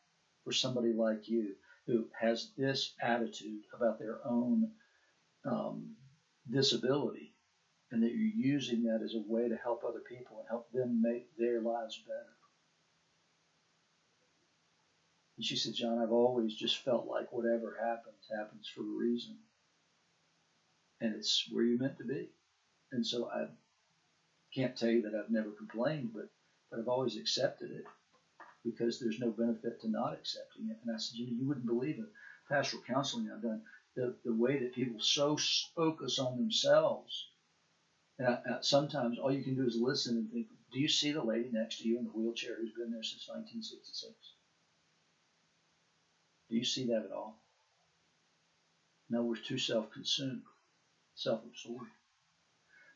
for 0.44 0.52
somebody 0.52 0.92
like 0.92 1.28
you 1.28 1.54
who 1.86 2.06
has 2.18 2.50
this 2.56 2.94
attitude 3.02 3.62
about 3.74 3.98
their 3.98 4.18
own 4.26 4.70
um, 5.44 5.94
disability 6.50 7.34
and 7.90 8.02
that 8.02 8.12
you're 8.12 8.52
using 8.52 8.84
that 8.84 9.02
as 9.04 9.14
a 9.14 9.22
way 9.32 9.48
to 9.48 9.56
help 9.56 9.84
other 9.84 10.00
people 10.00 10.38
and 10.38 10.48
help 10.48 10.70
them 10.72 11.02
make 11.02 11.28
their 11.36 11.60
lives 11.60 12.02
better. 12.06 12.34
And 15.36 15.44
she 15.44 15.56
said, 15.56 15.74
John, 15.74 15.98
I've 15.98 16.12
always 16.12 16.54
just 16.54 16.78
felt 16.78 17.06
like 17.06 17.32
whatever 17.32 17.76
happens, 17.80 18.28
happens 18.30 18.68
for 18.74 18.82
a 18.82 18.98
reason. 18.98 19.36
And 21.00 21.14
it's 21.14 21.48
where 21.52 21.64
you're 21.64 21.78
meant 21.78 21.98
to 21.98 22.04
be. 22.04 22.30
And 22.92 23.06
so 23.06 23.28
I 23.28 23.46
can't 24.54 24.76
tell 24.76 24.90
you 24.90 25.02
that 25.02 25.14
I've 25.14 25.30
never 25.30 25.50
complained, 25.50 26.10
but, 26.14 26.28
but 26.70 26.78
I've 26.78 26.88
always 26.88 27.16
accepted 27.16 27.72
it 27.72 27.84
because 28.64 28.98
there's 28.98 29.20
no 29.20 29.30
benefit 29.30 29.80
to 29.80 29.88
not 29.88 30.14
accepting 30.14 30.68
it. 30.70 30.78
And 30.82 30.94
I 30.94 30.98
said, 30.98 31.16
you 31.16 31.26
know, 31.26 31.36
you 31.38 31.46
wouldn't 31.46 31.66
believe 31.66 31.98
it. 31.98 32.10
Pastoral 32.48 32.82
counseling 32.86 33.30
I've 33.30 33.42
done, 33.42 33.62
the, 33.94 34.14
the 34.24 34.32
way 34.32 34.58
that 34.58 34.74
people 34.74 35.00
so 35.00 35.36
focus 35.76 36.18
on 36.18 36.38
themselves. 36.38 37.28
And 38.18 38.28
I, 38.28 38.32
I, 38.32 38.56
sometimes 38.60 39.18
all 39.18 39.32
you 39.32 39.42
can 39.42 39.54
do 39.54 39.66
is 39.66 39.76
listen 39.76 40.16
and 40.16 40.30
think, 40.30 40.46
do 40.72 40.80
you 40.80 40.88
see 40.88 41.12
the 41.12 41.22
lady 41.22 41.50
next 41.52 41.78
to 41.78 41.88
you 41.88 41.98
in 41.98 42.04
the 42.04 42.10
wheelchair 42.10 42.56
who's 42.56 42.72
been 42.72 42.90
there 42.90 43.02
since 43.02 43.28
1966? 43.28 44.12
Do 46.50 46.56
you 46.56 46.64
see 46.64 46.86
that 46.86 47.04
at 47.04 47.12
all? 47.12 47.38
No, 49.10 49.22
we're 49.22 49.36
too 49.36 49.58
self 49.58 49.90
consumed, 49.92 50.42
self 51.14 51.42
absorbed. 51.44 51.90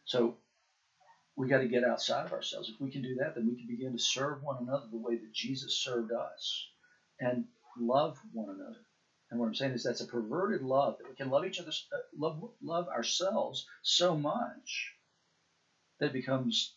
So 0.05 0.37
we 1.39 1.49
got 1.49 1.61
to 1.61 1.69
get 1.69 1.85
outside 1.85 2.27
of 2.27 2.33
ourselves. 2.33 2.69
If 2.69 2.81
we 2.81 2.91
can 2.91 3.01
do 3.03 3.15
that, 3.21 3.37
then 3.37 3.47
we 3.47 3.57
can 3.57 3.69
begin 3.69 3.93
to 3.93 3.99
serve 4.03 4.43
one 4.43 4.59
another 4.61 4.87
the 4.91 4.99
way 4.99 5.15
that 5.15 5.33
Jesus 5.33 5.79
served 5.79 6.11
us 6.13 6.69
and 7.21 7.45
love 7.79 8.19
one 8.33 8.51
another. 8.51 8.81
And 9.31 9.39
what 9.39 9.47
I'm 9.47 9.55
saying 9.55 9.73
is 9.73 9.85
that's 9.85 10.01
a 10.01 10.07
perverted 10.07 10.63
love 10.63 10.97
that 10.99 11.09
we 11.09 11.15
can 11.15 11.31
love 11.31 11.47
each 11.47 11.61
other, 11.61 11.71
uh, 11.93 11.99
love, 12.19 12.43
love 12.61 12.89
ourselves 12.89 13.67
so 13.83 14.17
much 14.17 14.95
that 16.01 16.07
it 16.07 16.13
becomes 16.13 16.75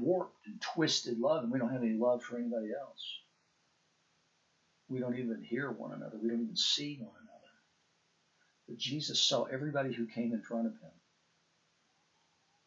warped 0.00 0.46
and 0.46 0.60
twisted 0.60 1.18
love, 1.18 1.42
and 1.42 1.52
we 1.52 1.58
don't 1.58 1.72
have 1.72 1.82
any 1.82 1.94
love 1.98 2.22
for 2.22 2.38
anybody 2.38 2.68
else. 2.80 3.18
We 4.88 5.00
don't 5.00 5.18
even 5.18 5.42
hear 5.42 5.72
one 5.72 5.92
another. 5.92 6.18
We 6.22 6.28
don't 6.28 6.42
even 6.42 6.56
see 6.56 6.98
one 7.00 7.14
another. 7.16 7.52
But 8.68 8.78
Jesus 8.78 9.20
saw 9.20 9.44
everybody 9.44 9.92
who 9.92 10.06
came 10.06 10.32
in 10.32 10.42
front 10.42 10.66
of 10.66 10.72
him. 10.74 10.92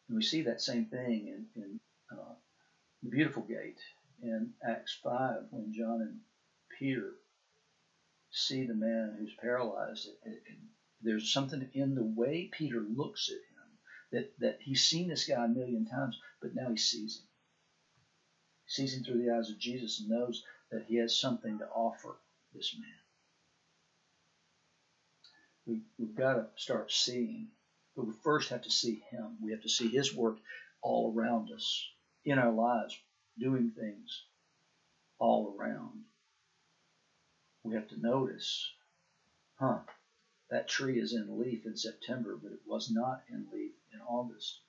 And 0.08 0.16
we 0.16 0.22
see 0.22 0.42
that 0.42 0.60
same 0.60 0.86
thing 0.86 1.28
in, 1.28 1.62
in 1.62 1.80
uh, 2.10 2.34
the 3.02 3.10
beautiful 3.10 3.42
gate 3.42 3.78
in 4.22 4.52
Acts 4.66 4.98
5 5.02 5.44
when 5.50 5.72
John 5.72 6.00
and 6.00 6.20
Peter 6.78 7.12
see 8.30 8.66
the 8.66 8.74
man 8.74 9.16
who's 9.18 9.34
paralyzed. 9.40 10.08
And 10.24 10.36
there's 11.02 11.32
something 11.32 11.68
in 11.74 11.94
the 11.94 12.04
way 12.04 12.50
Peter 12.52 12.80
looks 12.80 13.28
at 13.28 13.34
him 13.34 13.48
that, 14.12 14.38
that 14.40 14.58
he's 14.60 14.84
seen 14.84 15.08
this 15.08 15.26
guy 15.26 15.44
a 15.44 15.48
million 15.48 15.86
times, 15.86 16.18
but 16.40 16.54
now 16.54 16.70
he 16.70 16.76
sees 16.76 17.18
him. 17.18 17.26
He 18.66 18.72
sees 18.72 18.94
him 18.94 19.04
through 19.04 19.22
the 19.22 19.34
eyes 19.34 19.50
of 19.50 19.58
Jesus 19.58 20.00
and 20.00 20.08
knows 20.08 20.42
that 20.70 20.84
he 20.88 20.96
has 20.96 21.18
something 21.18 21.58
to 21.58 21.68
offer 21.68 22.16
this 22.54 22.74
man. 22.78 22.90
We, 25.66 25.82
we've 25.98 26.16
got 26.16 26.34
to 26.34 26.46
start 26.56 26.90
seeing, 26.90 27.48
but 27.98 28.06
we 28.06 28.14
first 28.22 28.50
have 28.50 28.62
to 28.62 28.70
see 28.70 29.02
him. 29.10 29.36
We 29.42 29.50
have 29.50 29.62
to 29.62 29.68
see 29.68 29.88
his 29.88 30.14
work 30.14 30.38
all 30.80 31.12
around 31.14 31.50
us, 31.50 31.84
in 32.24 32.38
our 32.38 32.52
lives, 32.52 32.96
doing 33.38 33.72
things 33.76 34.22
all 35.18 35.54
around. 35.58 36.04
We 37.64 37.74
have 37.74 37.88
to 37.88 38.00
notice, 38.00 38.70
huh, 39.58 39.80
that 40.50 40.68
tree 40.68 41.00
is 41.00 41.12
in 41.12 41.38
leaf 41.38 41.66
in 41.66 41.76
September, 41.76 42.38
but 42.40 42.52
it 42.52 42.60
was 42.64 42.90
not 42.90 43.24
in 43.28 43.48
leaf 43.52 43.72
in 43.92 44.00
August 44.00 44.60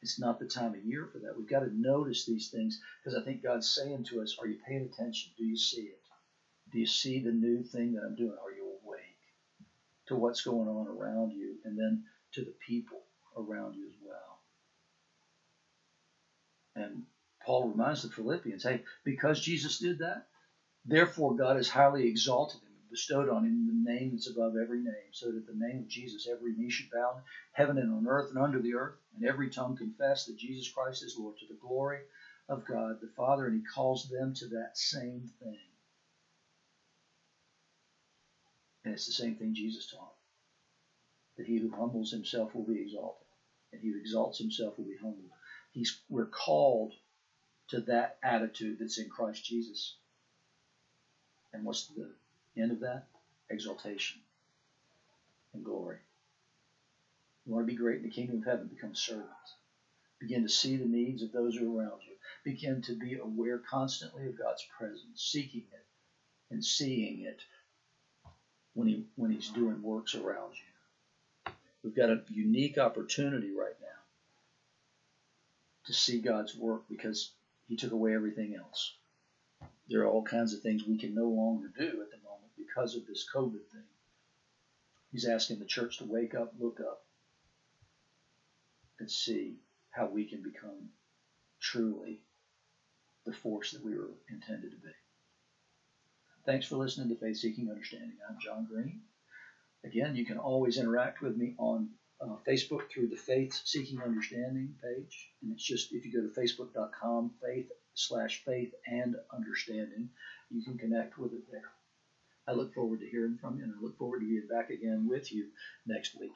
it's 0.00 0.18
not 0.20 0.38
the 0.38 0.46
time 0.46 0.74
of 0.74 0.84
year 0.84 1.08
for 1.12 1.18
that. 1.18 1.36
We've 1.36 1.48
got 1.48 1.60
to 1.60 1.80
notice 1.80 2.24
these 2.24 2.50
things 2.50 2.80
because 3.02 3.20
I 3.20 3.24
think 3.24 3.42
God's 3.42 3.68
saying 3.68 4.04
to 4.04 4.20
us, 4.22 4.36
Are 4.40 4.46
you 4.46 4.58
paying 4.66 4.82
attention? 4.82 5.32
Do 5.36 5.44
you 5.44 5.56
see 5.56 5.82
it? 5.82 6.00
Do 6.72 6.78
you 6.78 6.86
see 6.86 7.20
the 7.20 7.32
new 7.32 7.62
thing 7.62 7.94
that 7.94 8.04
I'm 8.04 8.14
doing? 8.14 8.36
Are 8.44 8.52
you 8.52 8.78
awake 8.84 9.18
to 10.06 10.16
what's 10.16 10.42
going 10.42 10.68
on 10.68 10.86
around 10.86 11.32
you 11.32 11.56
and 11.64 11.76
then 11.76 12.04
to 12.32 12.42
the 12.42 12.52
people 12.66 13.02
around 13.36 13.74
you 13.74 13.86
as 13.86 13.94
well? 14.02 14.38
And 16.76 17.02
Paul 17.44 17.64
reminds 17.64 18.02
the 18.02 18.08
Philippians, 18.08 18.64
Hey, 18.64 18.80
because 19.04 19.40
Jesus 19.40 19.78
did 19.78 19.98
that, 20.00 20.22
therefore 20.86 21.34
God 21.34 21.56
has 21.56 21.68
highly 21.68 22.06
exalted 22.06 22.60
him 22.62 22.72
and 22.80 22.90
bestowed 22.90 23.28
on 23.28 23.44
him 23.44 23.66
the 23.66 23.90
name 23.92 24.12
that's 24.12 24.28
above 24.28 24.54
every 24.56 24.80
name, 24.80 25.10
so 25.12 25.32
that 25.32 25.46
the 25.46 25.54
name 25.54 25.80
of 25.80 25.88
Jesus 25.88 26.26
every 26.30 26.52
knee 26.54 26.70
should 26.70 26.90
bow 26.90 27.20
heaven 27.52 27.78
and 27.78 27.90
on 27.90 28.06
earth 28.06 28.28
and 28.30 28.38
under 28.38 28.60
the 28.60 28.74
earth, 28.74 28.94
and 29.14 29.24
every 29.24 29.48
tongue 29.48 29.76
confess 29.76 30.24
that 30.24 30.36
Jesus 30.36 30.68
Christ 30.68 31.02
is 31.04 31.16
Lord 31.18 31.36
to 31.38 31.46
the 31.46 31.58
glory 31.60 32.04
of 32.48 32.64
God 32.64 32.96
the 33.00 33.08
Father, 33.16 33.46
and 33.46 33.54
he 33.54 33.62
calls 33.74 34.04
them 34.10 34.32
to 34.36 34.46
that 34.48 34.70
same 34.74 35.28
thing. 35.40 35.58
And 38.84 38.94
it's 38.94 39.06
the 39.06 39.12
same 39.12 39.36
thing 39.36 39.54
Jesus 39.54 39.86
taught. 39.86 40.14
That 41.38 41.46
he 41.46 41.58
who 41.58 41.70
humbles 41.70 42.10
himself 42.10 42.54
will 42.54 42.64
be 42.64 42.80
exalted, 42.82 43.26
and 43.72 43.80
he 43.80 43.92
who 43.92 43.98
exalts 43.98 44.38
himself 44.38 44.76
will 44.76 44.84
be 44.84 44.96
humbled. 45.00 45.30
He's, 45.72 45.98
we're 46.10 46.26
called 46.26 46.92
to 47.68 47.80
that 47.82 48.18
attitude 48.22 48.78
that's 48.80 48.98
in 48.98 49.08
Christ 49.08 49.44
Jesus. 49.44 49.94
And 51.52 51.64
what's 51.64 51.86
the 51.86 52.10
End 52.58 52.72
of 52.72 52.80
that? 52.80 53.04
Exaltation 53.50 54.20
and 55.54 55.64
glory. 55.64 55.98
You 57.46 57.54
want 57.54 57.66
to 57.66 57.72
be 57.72 57.78
great 57.78 57.98
in 57.98 58.02
the 58.02 58.10
kingdom 58.10 58.38
of 58.38 58.44
heaven, 58.44 58.66
become 58.66 58.94
servants. 58.94 59.54
Begin 60.20 60.42
to 60.42 60.48
see 60.48 60.76
the 60.76 60.84
needs 60.84 61.22
of 61.22 61.32
those 61.32 61.56
who 61.56 61.78
are 61.78 61.82
around 61.82 62.00
you. 62.06 62.14
Begin 62.44 62.82
to 62.82 62.94
be 62.94 63.16
aware 63.16 63.58
constantly 63.58 64.26
of 64.26 64.36
God's 64.38 64.66
presence, 64.76 65.22
seeking 65.22 65.64
it 65.72 65.86
and 66.50 66.64
seeing 66.64 67.22
it 67.22 67.40
when, 68.74 68.88
he, 68.88 69.04
when 69.14 69.30
He's 69.30 69.50
doing 69.50 69.80
works 69.80 70.14
around 70.14 70.54
you. 70.54 70.67
We've 71.82 71.94
got 71.94 72.10
a 72.10 72.22
unique 72.28 72.78
opportunity 72.78 73.52
right 73.52 73.76
now 73.80 73.86
to 75.86 75.92
see 75.92 76.20
God's 76.20 76.54
work 76.56 76.82
because 76.88 77.30
He 77.68 77.76
took 77.76 77.92
away 77.92 78.14
everything 78.14 78.54
else. 78.54 78.94
There 79.88 80.02
are 80.02 80.06
all 80.06 80.22
kinds 80.22 80.52
of 80.52 80.60
things 80.60 80.84
we 80.84 80.98
can 80.98 81.14
no 81.14 81.28
longer 81.28 81.68
do 81.68 81.84
at 81.84 82.10
the 82.10 82.18
moment 82.18 82.52
because 82.56 82.94
of 82.94 83.06
this 83.06 83.26
COVID 83.34 83.64
thing. 83.72 83.84
He's 85.12 85.26
asking 85.26 85.58
the 85.58 85.64
church 85.64 85.98
to 85.98 86.04
wake 86.04 86.34
up, 86.34 86.52
look 86.58 86.80
up, 86.80 87.02
and 88.98 89.10
see 89.10 89.56
how 89.90 90.06
we 90.06 90.24
can 90.24 90.42
become 90.42 90.90
truly 91.60 92.20
the 93.24 93.32
force 93.32 93.72
that 93.72 93.84
we 93.84 93.96
were 93.96 94.10
intended 94.28 94.70
to 94.72 94.76
be. 94.76 94.92
Thanks 96.44 96.66
for 96.66 96.76
listening 96.76 97.08
to 97.08 97.16
Faith 97.16 97.36
Seeking 97.36 97.70
Understanding. 97.70 98.16
I'm 98.28 98.38
John 98.40 98.66
Green. 98.70 99.00
Again, 99.84 100.16
you 100.16 100.24
can 100.24 100.38
always 100.38 100.78
interact 100.78 101.20
with 101.20 101.36
me 101.36 101.54
on 101.58 101.88
uh, 102.20 102.36
Facebook 102.46 102.90
through 102.90 103.08
the 103.08 103.16
Faith 103.16 103.60
Seeking 103.64 104.00
Understanding 104.02 104.74
page. 104.82 105.30
And 105.42 105.52
it's 105.52 105.64
just 105.64 105.92
if 105.92 106.04
you 106.04 106.12
go 106.12 106.26
to 106.26 106.40
facebook.com, 106.40 107.32
faith 107.42 107.70
slash 107.94 108.42
faith 108.44 108.72
and 108.86 109.16
understanding, 109.32 110.08
you 110.50 110.62
can 110.62 110.78
connect 110.78 111.18
with 111.18 111.32
it 111.32 111.50
there. 111.50 111.70
I 112.46 112.52
look 112.52 112.72
forward 112.72 113.00
to 113.00 113.08
hearing 113.08 113.36
from 113.40 113.58
you, 113.58 113.64
and 113.64 113.74
I 113.78 113.82
look 113.82 113.98
forward 113.98 114.20
to 114.20 114.26
being 114.26 114.48
back 114.48 114.70
again 114.70 115.06
with 115.08 115.32
you 115.32 115.46
next 115.86 116.18
week. 116.18 116.32